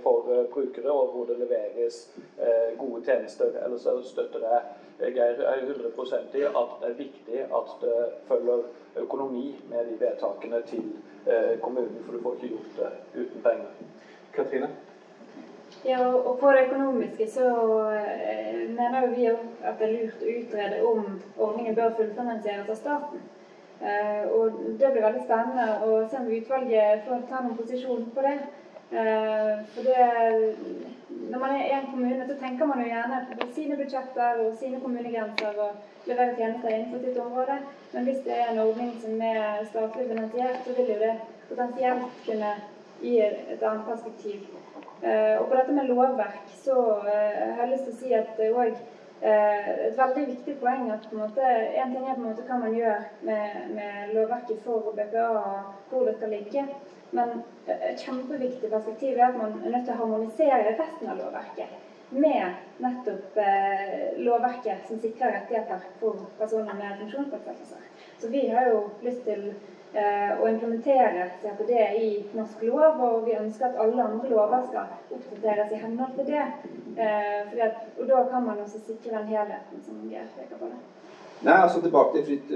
[0.04, 2.02] for brukere, og hvor det leveres
[2.78, 3.54] gode tjenester.
[3.64, 7.96] Ellers støtter jeg Geir 100 i at det er viktig at det
[8.28, 8.68] følger
[9.06, 10.92] økonomi med de vedtakene til
[11.62, 13.72] kommunen, for du får ikke gjort det uten penger.
[14.36, 14.74] Katrine?
[15.86, 17.48] Ja, og på det økonomiske så
[18.78, 23.24] mener jo vi at det er lurt å utrede om ordningen bør fullfinansieres av staten.
[23.84, 28.24] Eh, og Det blir veldig spennende å se om utvalget får ta noen posisjon på
[28.24, 28.38] det.
[28.92, 30.56] Eh, for det,
[31.32, 34.80] Når man er en kommune, så tenker man jo gjerne på sine budsjetter og sine
[34.82, 37.58] kommunegrenser og leverer tjenester innenfor sitt område.
[37.94, 41.14] Men hvis det er en ordning som er statlig finansiert, så vil jo det
[41.50, 42.54] potensielt kunne
[43.02, 44.48] gi et annet perspektiv.
[45.04, 48.52] Eh, og på dette med lovverk så har jeg lyst til å si at det
[48.54, 48.78] òg
[49.24, 51.44] Eh, et veldig viktig poeng at på en, måte,
[51.80, 55.78] en ting er på en måte hva man gjør med, med lovverket for BPA og
[55.92, 56.66] hvor det skal ligge.
[57.16, 57.38] Men
[57.72, 61.80] et kjempeviktig perspektiv er at man er nødt til å harmonisere resten av lovverket
[62.12, 67.88] med nettopp eh, lovverket som sikrer rettigheter for personer med funksjonsnedsettelser.
[68.20, 69.54] Så vi har jo lyst til
[69.94, 75.18] eh, å implementere CRPD i norsk lov, og vi ønsker at alle andre lover skal
[75.18, 76.44] oppdateres i henhold til det.
[76.98, 80.72] Eh, at, og da kan man også sikre den helheten som Geir peker på.
[80.72, 80.82] det.
[81.44, 82.52] Nei, altså Tilbake til fritt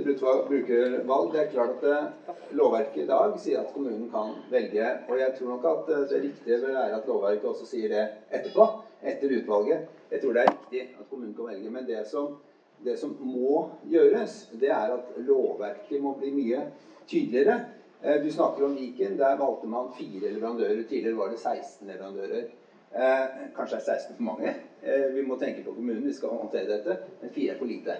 [0.47, 1.31] brukervalg.
[1.33, 4.91] Det er klart at lovverket i dag sier at kommunen kan velge.
[5.09, 8.67] Og jeg tror nok at det riktige vil være at lovverket også sier det etterpå.
[9.03, 9.89] Etter utvalget.
[10.11, 11.73] Jeg tror det er riktig at kommunen kan velge.
[11.73, 12.37] Men det som,
[12.85, 16.63] det som må gjøres, det er at lovverket må bli mye
[17.07, 17.59] tydeligere.
[18.01, 19.17] Eh, du snakker om Viken.
[19.17, 20.83] Der valgte man fire leverandører.
[20.89, 22.43] Tidligere var det 16 leverandører.
[22.95, 24.53] Eh, kanskje er 16 for mange.
[24.83, 26.97] Eh, vi må tenke på kommunen, vi skal håndtere dette.
[27.21, 27.97] Men fire er for lite.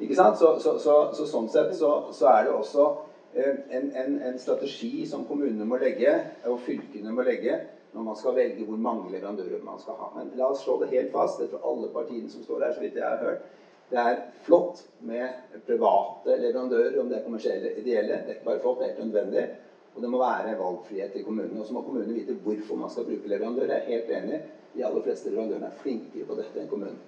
[0.00, 0.38] Ikke sant?
[0.38, 2.86] Så, så, så, så sånn sett så, er det også
[3.34, 6.14] en, en, en, strategi som kommunene må legge,
[6.48, 7.58] og fylkene må legge,
[7.92, 10.10] når man skal velge hvor mange leverandører man skal ha.
[10.16, 11.38] Men la oss slå det helt fast.
[11.38, 13.44] Det er for alle partiene som står her, så vidt jeg har hørt.
[13.90, 18.20] Det er flott med private leverandører, om det er kommersielle ideelle.
[18.22, 19.46] Det er ikke bare flott, det er helt nødvendig.
[19.94, 21.60] Og det må være valgfrihet i kommunene.
[21.60, 23.72] Og så må kommunene vite hvorfor man skal bruke leverandør.
[23.72, 24.40] Jeg er helt enig.
[24.74, 27.00] De aller fleste leverandørene er flinkere på dette enn kommunen.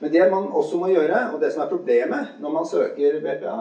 [0.00, 3.58] Men det man også må gjøre, og det som er problemet når man søker BPA,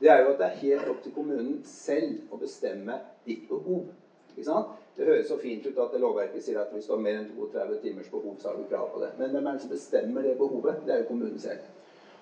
[0.00, 2.94] det er jo at det er helt opp til kommunen selv å bestemme
[3.26, 3.88] ditt behov.
[4.30, 4.70] Ikke sant?
[4.96, 7.80] Det høres så fint ut at lovverket sier at hvis du har mer enn 32
[7.82, 9.10] timers behov, så har du krav på det.
[9.18, 10.84] Men hvem er det som bestemmer det behovet?
[10.86, 11.66] Det er jo kommunen selv.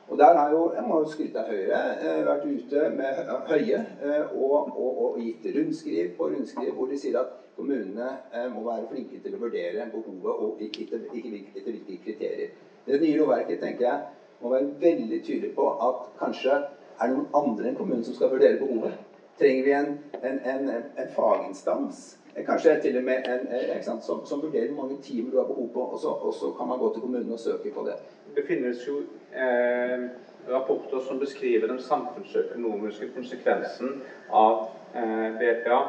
[0.08, 3.18] Og der har jo, jeg må jo skryte av Høyre, eh, vært ute med
[3.48, 8.46] Høie eh, og, og, og, gitt rundskriv på rundskriv hvor de sier at kommunene eh,
[8.54, 12.56] må være flinke til å vurdere behovet og ikke etter, hvilke kriterier.
[12.86, 14.00] Det nye lovverket tenker jeg
[14.40, 18.32] må være veldig tydelig på at kanskje er det noen andre enn kommunen som skal
[18.32, 18.96] vurdere behovet.
[19.38, 19.92] Trenger vi en,
[20.22, 22.16] en, en, en faginstans?
[22.46, 23.46] Kanskje til og med en,
[23.82, 26.78] sant, som, som, vurderer hvor mange timer du har behov på, og så kan man
[26.78, 27.96] gå til kommunen og søke på det.
[28.34, 29.02] Det finnes jo
[29.38, 30.09] eh,
[30.48, 35.81] rapporter som beskriver den samfunnsøkonomiske konsekvensen av eh, BPA.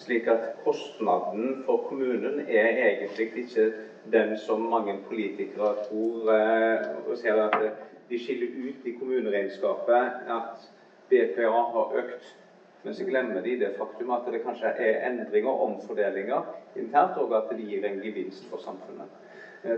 [0.00, 3.70] Slik at kostnaden for kommunen er egentlig ikke
[4.12, 6.32] den som mange politikere tror.
[6.34, 10.64] Eh, og ser at De skiller ut i kommuneregnskapet at
[11.10, 12.34] BPA har økt.
[12.82, 17.36] Men så glemmer de det faktum at det kanskje er endringer og omfordelinger internt, og
[17.36, 19.06] at det gir en gevinst for samfunnet.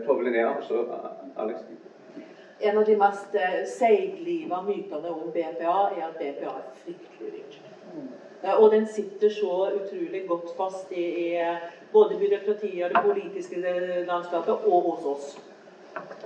[0.06, 0.84] Tove Linnea, så
[1.36, 1.66] Alex
[2.62, 7.56] en av de mest eh, seigliva mytene om BPA er at BPA er fryktelig dyrt.
[8.42, 13.02] Eh, og den sitter så utrolig godt fast i, i eh, både byråkratiet og det
[13.08, 13.74] politiske
[14.06, 15.32] landskapet, og hos oss.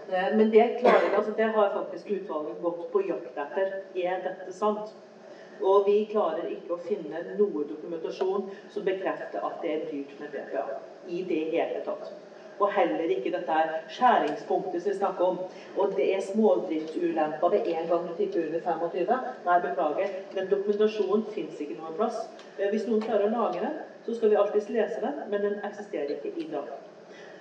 [0.07, 3.73] Men det, klarer, altså det har faktisk utvalget gått på jakt etter.
[3.99, 4.93] Er dette sant?
[5.61, 10.31] Og vi klarer ikke å finne noe dokumentasjon som bekrefter at det er dyrt med
[10.37, 10.67] BPA.
[11.09, 12.13] I det hele tatt
[12.59, 13.57] og heller ikke dette
[13.97, 15.39] skjæringspunktet som vi snakker om.
[15.77, 19.19] Og det er smådriftsulemper ved en gang du tipper under 25.
[19.47, 22.27] Nei, beklager, men dokumentasjonen fins ikke noen plass.
[22.59, 25.61] Eh, hvis noen klarer å lage den, så skal vi alltids lese den, men den
[25.67, 26.73] eksisterer ikke i dag.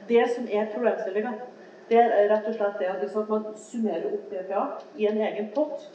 [0.10, 1.34] Det som er problemstillinga,
[1.90, 4.64] det er rett og slett det at man summerer opp BPA
[4.98, 5.90] i en egen pott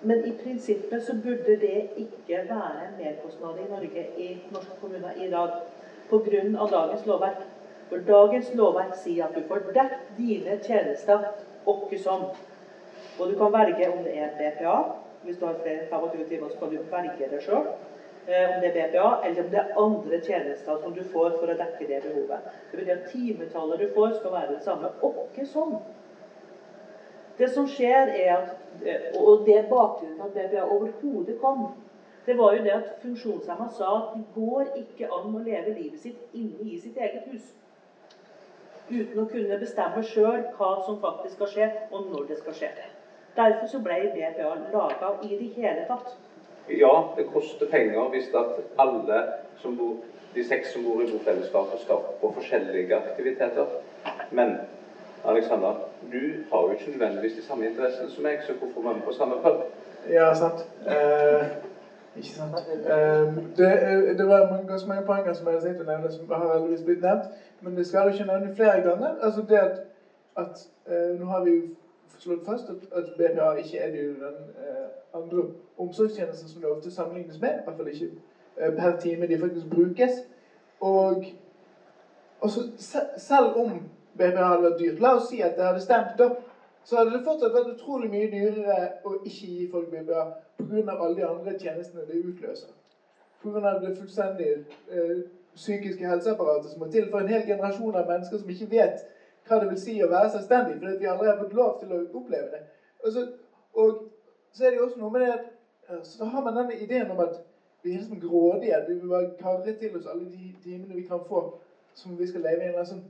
[0.00, 5.28] men i prinsippet så burde det ikke være merkostnad i Norge i norske kommuner i
[5.28, 5.50] dag
[6.08, 6.66] pga.
[6.70, 7.42] dagens lovverk.
[7.90, 11.24] For dagens lovverk sier at du får dekket dine tjenester
[11.66, 12.28] åkke som.
[13.18, 14.76] Og du kan velge om det er BPA.
[15.24, 17.66] Hvis du har flere enn 25 timer, så kan du velge det sjøl.
[18.26, 21.50] Eh, om det er BPA, eller om det er andre tjenester som du får for
[21.50, 22.46] å dekke det behovet.
[22.70, 24.92] Det betyr at timetallet du får, skal være det samme.
[25.10, 25.74] Åkke som.
[27.38, 28.54] Det som skjer, er at
[28.86, 31.66] eh, Og det er bakgrunnen for at BPA overhodet kom
[32.26, 35.98] det var jo det at funksjonshemma sa at det går ikke an å leve livet
[35.98, 37.48] sitt inne i sitt eget hus
[38.90, 42.70] uten å kunne bestemme sjøl hva som faktisk skal skje, og når det skal skje.
[43.36, 46.16] Derfor så ble BPA laga i det hele tatt.
[46.70, 49.22] Ja, det koster penger hvis at alle
[49.62, 49.96] som bor,
[50.34, 53.78] de seks som bor i bofellesskapet, skal på forskjellige aktiviteter.
[54.30, 54.58] Men
[55.24, 59.06] Alexander, du har jo ikke nødvendigvis de samme interessene som meg, så hvorfor være med
[59.08, 59.64] på samme pub?
[60.08, 60.64] Ja, sant.
[60.86, 61.50] Eh,
[62.16, 62.54] ikke sant?
[62.54, 66.32] Um, det, eh, det, var ganske mange poenger som jeg hadde tenkt å nevne, som
[66.32, 67.28] har heldigvis blitt nevnt.
[67.60, 69.14] Men det skal jeg ikke nevne flere ganger.
[69.20, 69.78] Altså det at,
[70.36, 71.62] at uh, Nå har vi jo
[72.18, 75.44] slått fast at, at BPA ikke er det den uh, andre
[75.78, 77.50] omsorgstjenesten som det ofte sammenlignes med.
[77.50, 80.22] I hvert fall ikke uh, per time de faktisk brukes.
[80.80, 81.24] Og
[82.40, 82.60] også,
[83.16, 83.82] selv om
[84.18, 86.30] BPA hadde vært dyrt La oss si at det hadde stemt, da
[86.84, 90.96] så hadde det fortsatt vært utrolig mye dyrere å ikke gi folk bilder pga.
[90.96, 92.72] alle de andre tjenestene det utløser.
[93.42, 93.74] Pga.
[93.82, 94.50] det fullstendig
[94.90, 95.22] eh,
[95.54, 99.06] psykiske helseapparatet som må til for en hel generasjon av mennesker som ikke vet
[99.48, 102.02] hva det vil si å være selvstendig, fordi vi aldri har fått lov til å
[102.20, 102.60] oppleve det.
[103.04, 103.24] Og så,
[103.72, 103.96] og
[104.52, 105.38] så er det jo også noe med det
[106.02, 107.40] så har man denne ideen om at
[107.82, 108.82] vi er liksom grådige.
[108.86, 111.58] Vi vil bare karre til oss alle de timene vi kan få
[111.94, 113.06] som vi skal leve i en eller annen sånn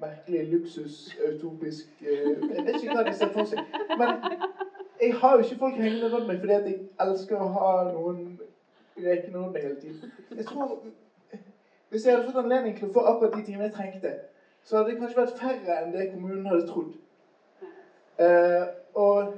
[0.00, 3.58] merkelig luksus, utopisk eh, Jeg vet ikke hva de ser for seg.
[3.98, 4.08] Men
[5.00, 8.22] jeg har jo ikke folk hengende rundt meg fordi at jeg elsker å ha noen
[8.96, 10.12] rekende rundt meg hele tiden.
[10.36, 10.78] Jeg tror,
[11.88, 14.14] Hvis jeg hadde fått anledning til å få akkurat de timene jeg trengte,
[14.62, 16.96] så hadde det kanskje vært færre enn det kommunen hadde trodd.
[18.18, 18.64] Uh,
[18.98, 19.36] og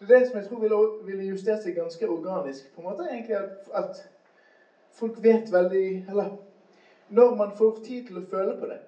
[0.00, 2.74] det er det som jeg tror ville, ville justert seg ganske organisk.
[2.74, 4.02] på en måte, egentlig at, at
[4.92, 6.36] folk vet veldig Eller
[7.08, 8.80] når man får tid til å føle på det,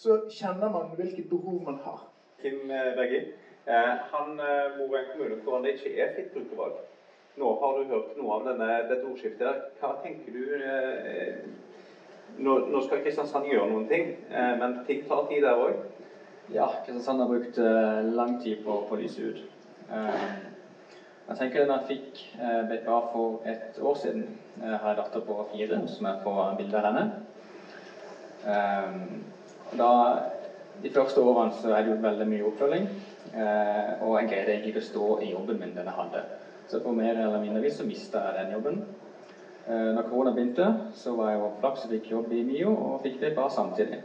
[0.00, 2.00] så kjenner man hvilket behov man har.
[2.40, 3.26] Kim eh, Bergin,
[3.68, 6.78] eh, han eh, bor i en kommune hvor det ikke er fritt brukervalg.
[7.40, 9.66] Nå har du hørt noe av denne, dette ordskiftet.
[9.78, 10.42] Hva tenker du
[12.42, 14.08] nå, nå, skal Kristiansand gjøre noen ting,
[14.58, 15.78] men ting tar tid der òg?
[16.50, 17.56] Ja, Kristiansand har brukt
[18.18, 19.38] lang tid på å lyse ut.
[21.30, 22.12] Jeg tenker Da jeg fikk
[22.72, 24.26] BPA for et år siden,
[24.58, 27.04] jeg har en datter på fire som er på bilde av henne.
[29.72, 30.22] Eh, da,
[30.82, 32.86] de første årene så er det jo veldig mye oppfølging,
[33.34, 36.22] eh, og jeg greide egentlig ikke å stå i jobben min den jeg hadde.
[36.70, 38.82] Så på mer eller mindre vis så mista jeg den jobben.
[39.70, 43.20] Når korona begynte, så var jeg jo flaks og fikk jobb i MIO og fikk
[43.20, 43.98] det bare samtidig.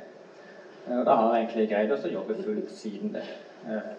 [0.91, 3.23] Og da har jeg egentlig greid å jobbe fullt siden det.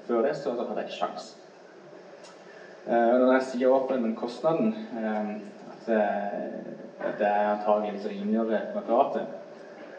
[0.07, 1.33] Før det så hadde jeg ikke sjans.
[2.87, 5.31] Eh, når jeg sier opp den kostnaden, eh,
[7.03, 9.25] at det er antagelig rimeligere med private,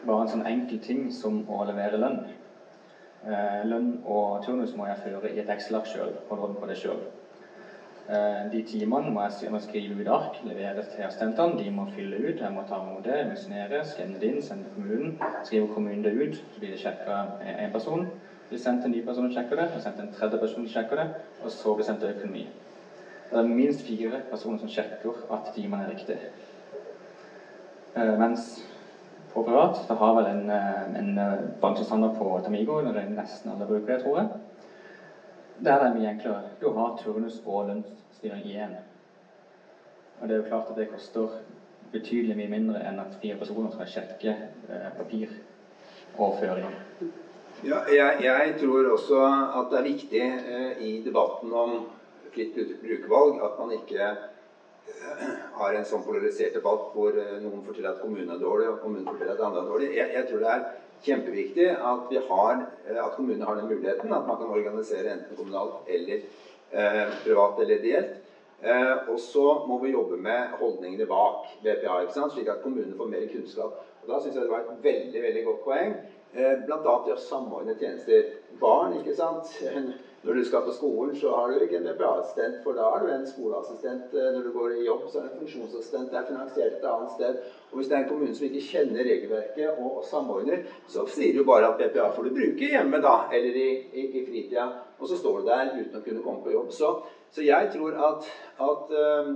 [0.06, 2.20] bare en sånn enkel ting som å levere lønn.
[3.26, 6.78] Eh, lønn og turnus må jeg føre i et Excel-ark sjøl, holde hånd på det
[6.78, 7.00] sjøl.
[8.48, 11.58] De timene må jeg, skrive ut ark, levere til assistentene.
[11.58, 12.38] De må fylle ut.
[12.40, 15.10] Jeg må ta imot det, emisjonere, skanne det inn, sende til kommunen.
[15.44, 18.06] Skriver kommunen det ut, så blir det sjekka én person.
[18.48, 21.02] Blir sendt en ny person og sjekker det, og sendt en tredje person og sjekker
[21.02, 21.06] det,
[21.42, 22.46] og så blir sendt økonomi.
[23.28, 26.30] Det er minst fire personer som sjekker at timene er riktige.
[27.92, 28.46] Eh, mens
[29.32, 33.16] på privat det har vel en, eh, en eh, bransjestandard på Tamigo, når det er
[33.16, 34.28] nesten alle bruker det, tror jeg.
[35.64, 36.54] Der er det mye enklere.
[36.60, 38.76] Du har turnus og lønnsstyring i én.
[40.20, 41.38] Og det er jo klart at det koster
[41.92, 44.34] betydelig mye mindre enn at fire personer skal sjekke
[44.68, 45.32] eh, papir
[46.18, 46.74] og føring.
[47.66, 49.22] Ja, jeg, jeg, tror også
[49.58, 51.78] at det er viktig eh, i debatten om
[52.34, 54.10] fritt brukervalg at man ikke
[55.58, 59.08] har en sånn polarisert debatt hvor eh, noen forteller at kommunen er dårlig, og kommunen
[59.08, 59.90] forteller at andre er dårlig.
[59.96, 60.64] Jeg, jeg tror det er
[61.06, 65.86] kjempeviktig at, har, eh, at kommunene har den muligheten, at man kan organisere enten kommunalt
[65.86, 66.24] eller
[66.72, 68.16] eh, privat eller ideelt.
[68.60, 73.26] Eh, og så må vi jobbe med holdningene bak BPA, slik at kommunene får mer
[73.30, 73.78] kunnskap.
[74.02, 75.94] Og Da syns jeg det var et veldig veldig godt poeng.
[76.34, 76.78] Eh, Bl.a.
[77.06, 78.34] det å samordne tjenester.
[78.60, 79.54] Barn, ikke sant.
[80.22, 83.12] Når du skal på skolen, så har du ikke en BPA-assistent, for da har du
[83.14, 84.14] en skoleassistent.
[84.14, 86.10] Eh, når du går i jobb, så er det en funksjonsassistent.
[86.10, 87.36] Det er finansiert et annet sted.
[87.70, 91.44] Og Hvis det er en kommune som ikke kjenner regelverket og, samordner, så sier du
[91.46, 94.66] bare at BPA får du bruke hjemme da, eller i, i, i fritida.
[94.98, 96.74] Og så står du der uten å kunne komme på jobb.
[96.74, 96.92] Så,
[97.30, 98.28] så jeg tror at,
[98.68, 99.32] at øh,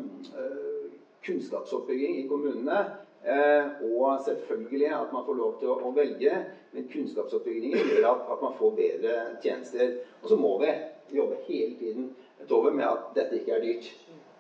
[1.27, 2.83] kunnskapsoppbygging i kommunene
[3.23, 6.39] og selvfølgelig at man får lov til å, velge.
[6.73, 9.13] Men kunnskapsoppbyggingen gjør at, man får bedre
[9.45, 9.93] tjenester.
[10.23, 10.73] Og så må vi
[11.15, 12.11] jobbe hele tiden
[12.51, 13.93] over med at dette ikke er dyrt.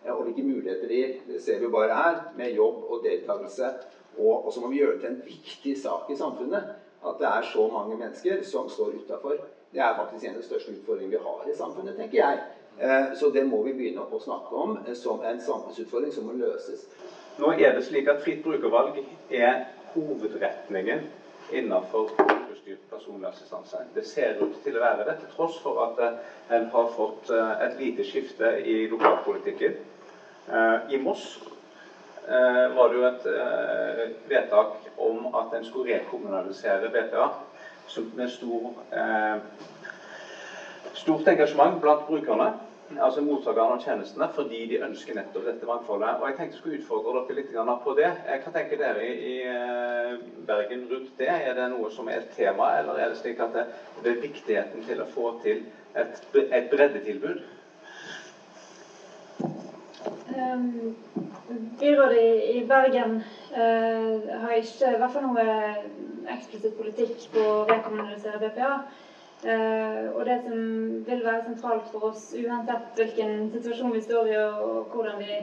[0.04, 1.16] Eh, og hvilke muligheter gir.
[1.26, 3.72] Det ser vi bare her, med jobb og deltakelse.
[4.18, 6.72] Og, og, så må vi gjøre det til en viktig sak i samfunnet.
[7.02, 9.38] At det er så mange mennesker som står utafor.
[9.72, 12.42] Det er faktisk en av de største utfordringene vi har i samfunnet, tenker jeg.
[12.78, 16.86] Eh, så det må vi begynne å snakke om som en samfunnsutfordring som må løses.
[17.40, 18.98] Nå er det slik at fritt brukervalg
[19.32, 19.62] er
[19.94, 21.00] hovedretningen
[21.52, 23.80] innenfor brukerstyrt personlig assistanse.
[23.94, 26.18] Det ser ut til å være det, til tross for at eh,
[26.56, 29.78] en har fått eh, et lite skifte i lokalpolitikken.
[30.48, 31.26] Eh, I Moss
[32.22, 33.24] var det jo et
[34.30, 37.24] vedtak om at en skulle rekommunalisere BPA
[38.14, 38.68] med stor,
[40.94, 42.46] stort engasjement blant brukerne
[43.00, 46.18] altså mottakerne av tjenestene, fordi de ønsker nettopp dette mangfoldet.
[46.18, 47.52] Og Jeg tenkte jeg skulle utfordre dere litt
[47.84, 48.10] på det.
[48.42, 51.28] Hva tenker dere i eh, Bergen rundt det?
[51.28, 53.66] Er det noe som er et tema, eller er det slik at det,
[54.04, 55.62] er viktigheten til å få til
[55.94, 57.42] et, et breddetilbud?
[60.32, 60.94] Um,
[61.80, 63.18] byrådet i Bergen
[63.52, 65.46] uh, har ikke i hvert fall noe
[66.32, 68.76] eksplisitt politikk på å rekommunalisere BPA.
[69.42, 70.58] Uh, og det som
[71.06, 75.38] vil være sentralt for oss, uansett hvilken situasjon vi står i og, hvordan vi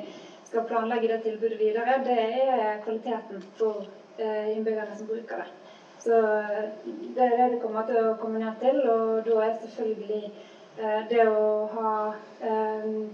[0.47, 3.89] skal planlegge det tilbudet videre, det er kvaliteten for
[4.21, 5.49] uh, innbyggerne som bruker det.
[5.99, 6.15] Så
[7.17, 10.29] det er det det kommer til å komme ned til, og da er selvfølgelig
[11.09, 11.89] det å ha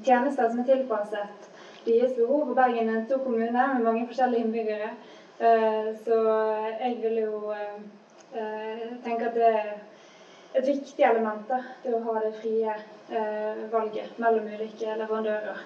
[0.05, 1.47] tjenester som er tilpasset
[1.87, 2.51] deres behov.
[2.51, 4.91] Og Bergen er en stor kommune med mange forskjellige innbyggere,
[6.05, 6.19] så
[6.77, 7.33] jeg vil jo
[9.01, 9.73] tenke at det er
[10.55, 12.71] et viktig element da, det å ha det frie
[13.09, 15.63] eh, valget mellom ulike leverandører.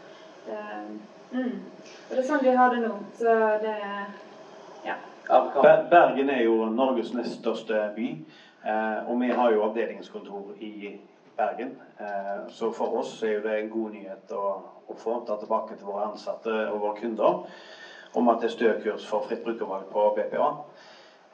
[0.50, 0.90] Eh,
[1.32, 1.54] mm.
[2.10, 2.96] Og Det er sånn vi har det nå.
[3.20, 3.76] Så det
[4.88, 4.96] ja.
[5.92, 8.10] Bergen er jo Norges nest største by.
[8.66, 10.96] Eh, og vi har jo avdelingskontor i
[11.38, 11.76] Bergen.
[12.00, 14.46] Eh, så for oss er det en god nyhet å,
[14.90, 17.44] å få ta tilbake til våre ansatte og våre kunder
[18.18, 20.50] om at det er stø kurs for fritt brukervalg på BPA.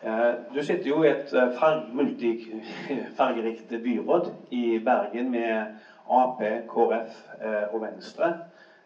[0.05, 5.65] Eh, du sitter jo i et eh, multifargerikt byråd i Bergen med
[6.09, 8.33] Ap, KrF eh, og Venstre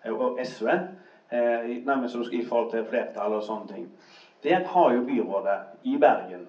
[0.06, 0.68] og SV.
[1.86, 3.90] Nærmest i forhold til flertall og sånne ting.
[4.44, 6.48] Der har jo byrådet i Bergen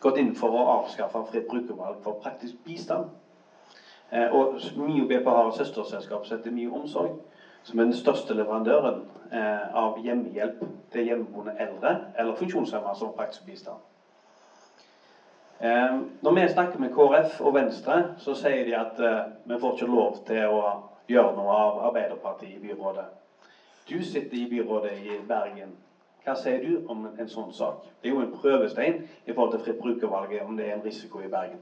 [0.00, 3.06] gått inn for å avskaffe fritt brukervalg for praktisk bistand.
[4.10, 7.14] Og MIO BP har et søsterselskap som heter Mio Omsorg.
[7.62, 13.78] som er den største leverandøren av hjemmehjelp til hjemmeboende eldre eller funksjonshemmede som praktisk bistand.
[15.60, 19.74] Eh, når vi snakker med KrF og Venstre, så sier de at eh, vi får
[19.74, 20.62] ikke lov til å
[21.10, 23.04] gjøre noe av Arbeiderpartiet i byrådet.
[23.88, 25.74] Du sitter i byrådet i Bergen.
[26.24, 27.84] Hva sier du om en sånn sak?
[28.00, 31.20] Det er jo en prøvestein i forhold til fritt brukervalget, om det er en risiko
[31.20, 31.60] i Bergen.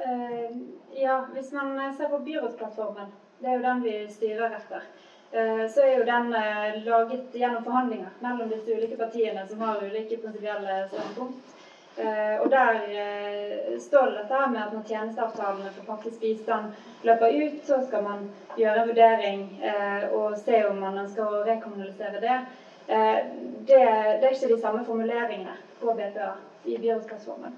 [0.00, 0.56] Eh,
[0.96, 5.80] ja, hvis man ser på byrådsplattformen, det er jo den vi styrer etter, eh, så
[5.80, 10.82] er jo den eh, laget gjennom forhandlinger mellom disse ulike partiene som har ulike prinsipielle
[10.90, 11.52] standpunkt.
[11.96, 16.72] Eh, og der eh, står det dette med at når tjenesteavtalene for faktisk bistand
[17.04, 21.42] løper ut, så skal man gjøre en vurdering eh, og se om man ønsker å
[21.48, 22.38] rekommunalisere det.
[22.86, 26.32] Det, det, er ikke de samme formuleringene på BPA
[26.64, 27.52] i byrådsplattformen.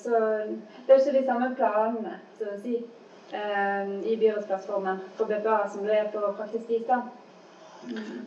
[0.00, 0.14] Så
[0.86, 2.78] det er ikke de samme planene så å si,
[3.28, 7.10] i byrådsplattformen for BPA som det er på praktisk bistand.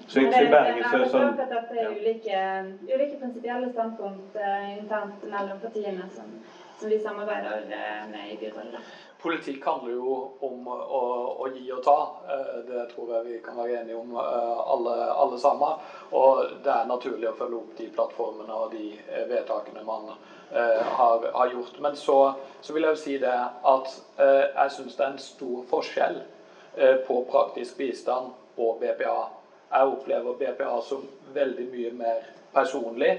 [0.08, 2.42] Så i, i Bergen så er det sånn Det er ulike,
[2.88, 6.30] ulike prinsipielle standpunkt uh, internt mellom partiene som,
[6.80, 8.82] som vi samarbeider uh, med i byrådet.
[9.22, 10.14] Politikk handler jo
[10.48, 11.02] om å,
[11.44, 11.98] å, gi og ta.
[12.26, 15.84] Eh, det tror jeg vi kan være enige om alle, alle, sammen.
[16.18, 18.88] Og det er naturlig å følge opp de plattformene og de
[19.30, 21.80] vedtakene man har, har, gjort.
[21.80, 23.36] Men så, så, vil jeg jo si det
[23.72, 26.18] at jeg syns det er en stor forskjell
[27.08, 29.22] på praktisk bistand og BPA.
[29.72, 32.24] Jeg opplever BPA som veldig mye mer
[32.54, 33.12] personlig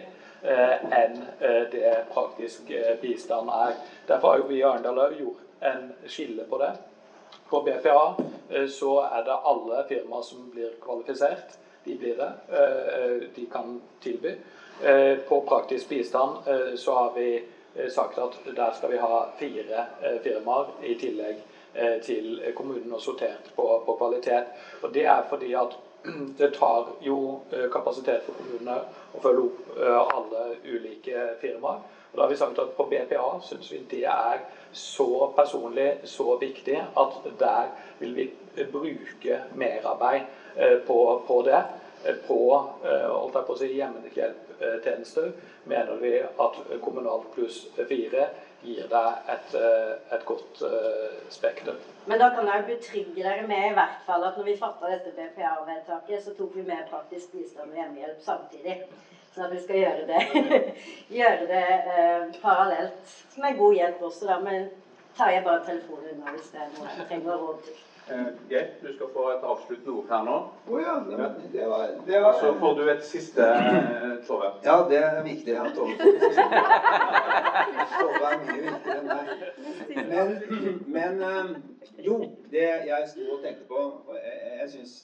[0.42, 3.76] eh, enn eh, det praktisk eh, bistand er.
[4.08, 6.72] Derfor har jo vi i Arendal gjort en skille på det.
[7.48, 8.14] På BPA
[8.50, 11.56] eh, så er det alle firmaer som blir kvalifisert.
[11.84, 12.32] De blir det.
[12.52, 14.36] Eh, de kan tilby.
[14.82, 17.42] Eh, på praktisk bistand så har vi
[17.90, 19.84] sagt at der skal vi ha fire
[20.24, 21.38] firmaer i tillegg
[22.04, 24.50] til kommunen og sortert på, på kvalitet.
[24.82, 25.78] Og Det er fordi at
[26.38, 28.78] det tar jo eh, kapasitet for kommunene
[29.14, 31.82] å følge opp eh, alle ulike firmaer.
[32.12, 34.42] Og da har vi sagt at På BPA syns vi det er
[34.76, 37.70] så personlig, så viktig, at der
[38.00, 38.26] vil vi
[38.72, 40.26] bruke merarbeid
[40.56, 41.62] eh, på, på det.
[42.26, 42.36] På,
[42.82, 43.68] holdt jeg på å si,
[44.62, 45.32] hjemmehjelptjenester
[45.64, 48.28] mener vi at kommunalt pluss fire
[48.62, 51.74] gir deg et, eh, et godt uh, spekter.
[52.06, 55.10] Men da kan jeg betrygge dere med i hvert fall at når vi fatta dette
[55.16, 58.76] BPA-vedtaket, så tok vi med praktisk bistand og hjemmehjelp samtidig.
[59.34, 60.46] Sånn at vi skal gjøre det,
[61.20, 63.16] gjøre det uh, parallelt.
[63.42, 64.38] er god hjelp også, da.
[64.44, 64.68] Men
[65.16, 67.80] tar jeg bare telefonen unna hvis det er noe jeg trenger råd til.
[68.08, 70.36] Eh, Geir, du skal få et avsluttende ord her nå.
[70.68, 71.18] Oh, ja, det,
[71.52, 74.48] det var, det var, Så får du et siste, eh, Tove.
[74.64, 76.08] Ja, det er viktig at Tove får
[78.00, 79.30] Tove er mye viktigere enn meg.
[80.10, 80.26] Men,
[80.96, 81.54] men eh,
[82.08, 82.18] jo,
[82.50, 83.84] det jeg sto og tenkte på
[84.16, 84.98] Jeg, jeg syns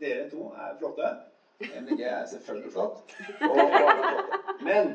[0.00, 1.12] dere to er flotte.
[1.60, 3.14] MDG er selvfølgelig flott.
[3.50, 4.94] Og, og, men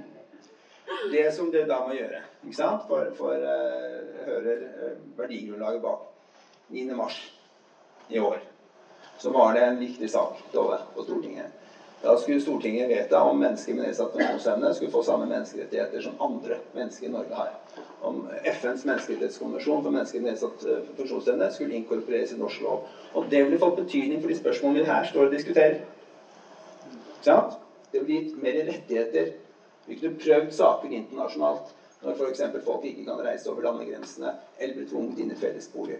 [1.14, 2.90] det som dere da må gjøre, ikke sant?
[2.90, 6.10] for, for uh, hører uh, verdigrunnlaget bak
[6.74, 6.90] 9.
[6.98, 7.35] mars
[8.10, 8.40] i år,
[9.18, 11.62] så var det en viktig sak Tove, på Stortinget.
[12.06, 16.60] Da skulle Stortinget vedta om mennesker med nedsatt funksjonsevne skulle få samme menneskerettigheter som andre
[16.76, 17.54] mennesker i Norge har.
[18.06, 22.84] Om FNs menneskerettighetskonvensjon for mennesker med nedsatt eh, funksjonsevne skulle inkorporeres i norsk lov.
[23.16, 25.80] Og det ville fått betydning for de spørsmålene vi her står og diskuterer.
[27.26, 27.58] Sant?
[27.90, 29.34] Det ville gitt mer rettigheter.
[29.88, 32.44] Vi kunne prøvd saker internasjonalt når f.eks.
[32.66, 35.98] folk ikke kan reise over landegrensene eller bli tvunget inn i fellesbolig.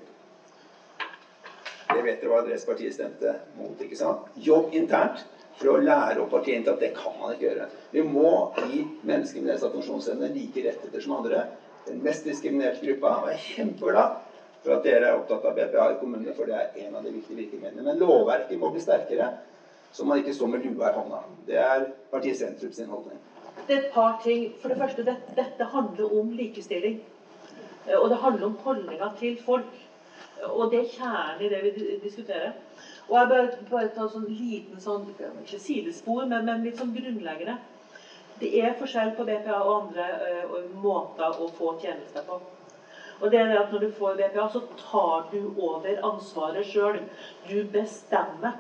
[1.94, 3.80] Det vet dere hva deres parti stemte mot.
[3.82, 4.30] ikke sant?
[4.42, 5.22] Jobb internt
[5.56, 7.68] for å lære opp partiet til at det kan man ikke gjøre.
[7.94, 8.30] Vi må
[8.66, 11.44] gi mennesker med nedsatt funksjonsevne like rettigheter som andre.
[11.86, 13.14] Den mest diskriminerte gruppa.
[13.22, 14.18] Og jeg kjempeglad
[14.66, 17.14] for at dere er opptatt av BPA i kommunene, for det er en av de
[17.14, 17.86] viktige virkemidlene.
[17.86, 19.30] Men lovverket må bli sterkere,
[19.94, 21.22] så man ikke står med lua i hånda.
[21.48, 23.20] Det er partiet Sentrum sin holdning.
[23.68, 24.50] Det er et par ting.
[24.60, 26.98] For det første, dette, handler om likestilling.
[27.96, 29.70] Og det handler om holdninga til folk.
[30.44, 32.52] Og det er kjernen i det vi diskuterer.
[33.08, 33.30] Og jeg
[33.70, 35.06] bare ta sånn liten sånn,
[35.44, 37.56] ikke sidespor, men, men litt sånn grunnleggende.
[38.40, 42.36] Det er forskjell på BPA og andre ø, måter å få tjenester på.
[43.22, 47.00] Og det er det at Når du får BPA, så tar du over ansvaret sjøl.
[47.48, 48.58] Du bestemmer.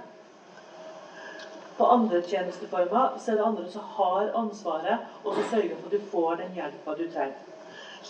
[1.76, 5.98] På andre tjenesteformer så er det andre som har ansvaret, og som sørger for at
[5.98, 7.55] du får den hjelpa du trenger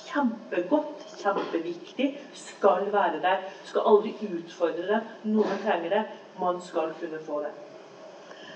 [0.04, 3.46] kjempegodt, kjempeviktig, skal være der.
[3.68, 5.02] Skal aldri utfordre det.
[5.32, 6.04] Noen trenger det.
[6.40, 7.54] Man skal kunne få det.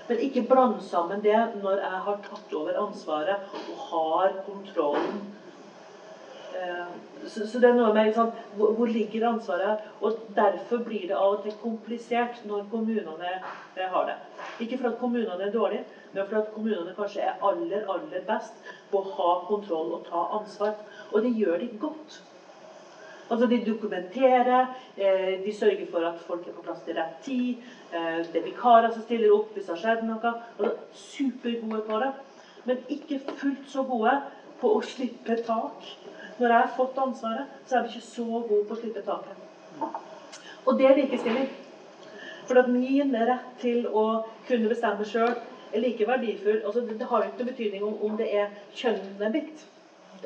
[0.08, 5.20] Men ikke blande sammen det når jeg har tatt over ansvaret og har kontrollen
[6.54, 6.86] Eh,
[7.26, 9.84] så, det er noe med liksom, hvor, ligger ansvaret?
[10.02, 13.36] Og Derfor blir det av og til komplisert når kommunene
[13.76, 14.16] har det.
[14.64, 18.58] Ikke for at kommunene er dårlige, men for at kommunene kanskje er aller aller best
[18.90, 20.74] på å ha kontroll og ta ansvar.
[21.12, 22.20] Og det gjør de godt.
[23.30, 27.54] Altså De dokumenterer, eh, de sørger for at folk er på plass til rett tid.
[27.92, 30.34] Eh, det er vikarer som stiller opp hvis det har skjedd noe.
[30.58, 32.10] Altså, supergode på det.
[32.64, 34.16] Men ikke fullt så gode
[34.60, 35.86] på å slippe tak
[36.40, 39.46] når jeg har fått ansvaret, så er vi ikke så gode på å slippe taket.
[40.66, 41.48] Og det er likestilling.
[42.48, 44.04] For at min rett til å
[44.48, 45.36] kunne bestemme sjøl
[45.70, 49.30] er like verdifull altså Det har jo ikke noen betydning om, om det er kjønnet
[49.30, 49.66] mitt,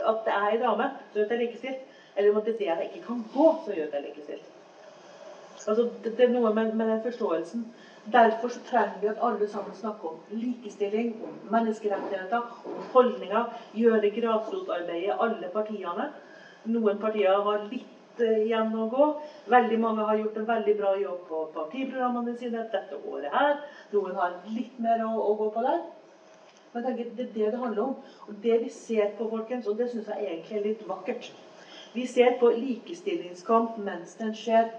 [0.00, 1.86] at det er ei dame, som gjør at er likestilt,
[2.16, 4.50] eller om det det jeg ikke kan gå, som gjør at er likestilt.
[5.66, 7.66] Altså, det, det er noe med, med den forståelsen
[8.12, 13.44] Derfor så trenger vi at alle sammen snakker om likestilling, om menneskerettigheter, om holdninger.
[13.72, 16.10] Gjøre grasrotarbeidet alle partiene.
[16.68, 19.06] Noen partier har litt uh, igjen å gå.
[19.48, 23.56] Veldig mange har gjort en veldig bra jobb på partiprogrammene sine dette året her.
[23.96, 25.80] Noen har litt mer å, å gå på der.
[26.74, 27.96] Men tenker, Det er det det handler om.
[28.28, 31.32] Og det vi ser på, folkens, og det syns jeg egentlig er litt vakkert
[31.94, 34.72] Vi ser på likestillingskamp mens den skjer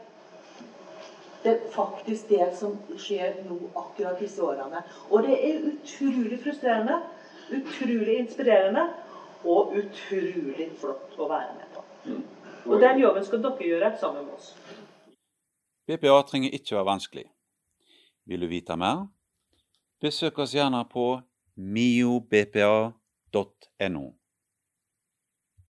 [1.45, 4.81] det er faktisk det som skjer nå akkurat disse årene.
[5.13, 6.95] Og det er utrolig frustrerende,
[7.53, 8.87] utrolig inspirerende
[9.45, 11.83] og utrolig flott å være med på.
[12.09, 12.23] Mm.
[12.65, 14.55] Og den jobben skal dere gjøre sammen med oss.
[15.85, 17.27] BPA trenger ikke være vanskelig.
[18.25, 19.05] Vil du vite mer?
[20.01, 21.19] Besøk oss gjerne på
[21.57, 22.95] miobpa.no.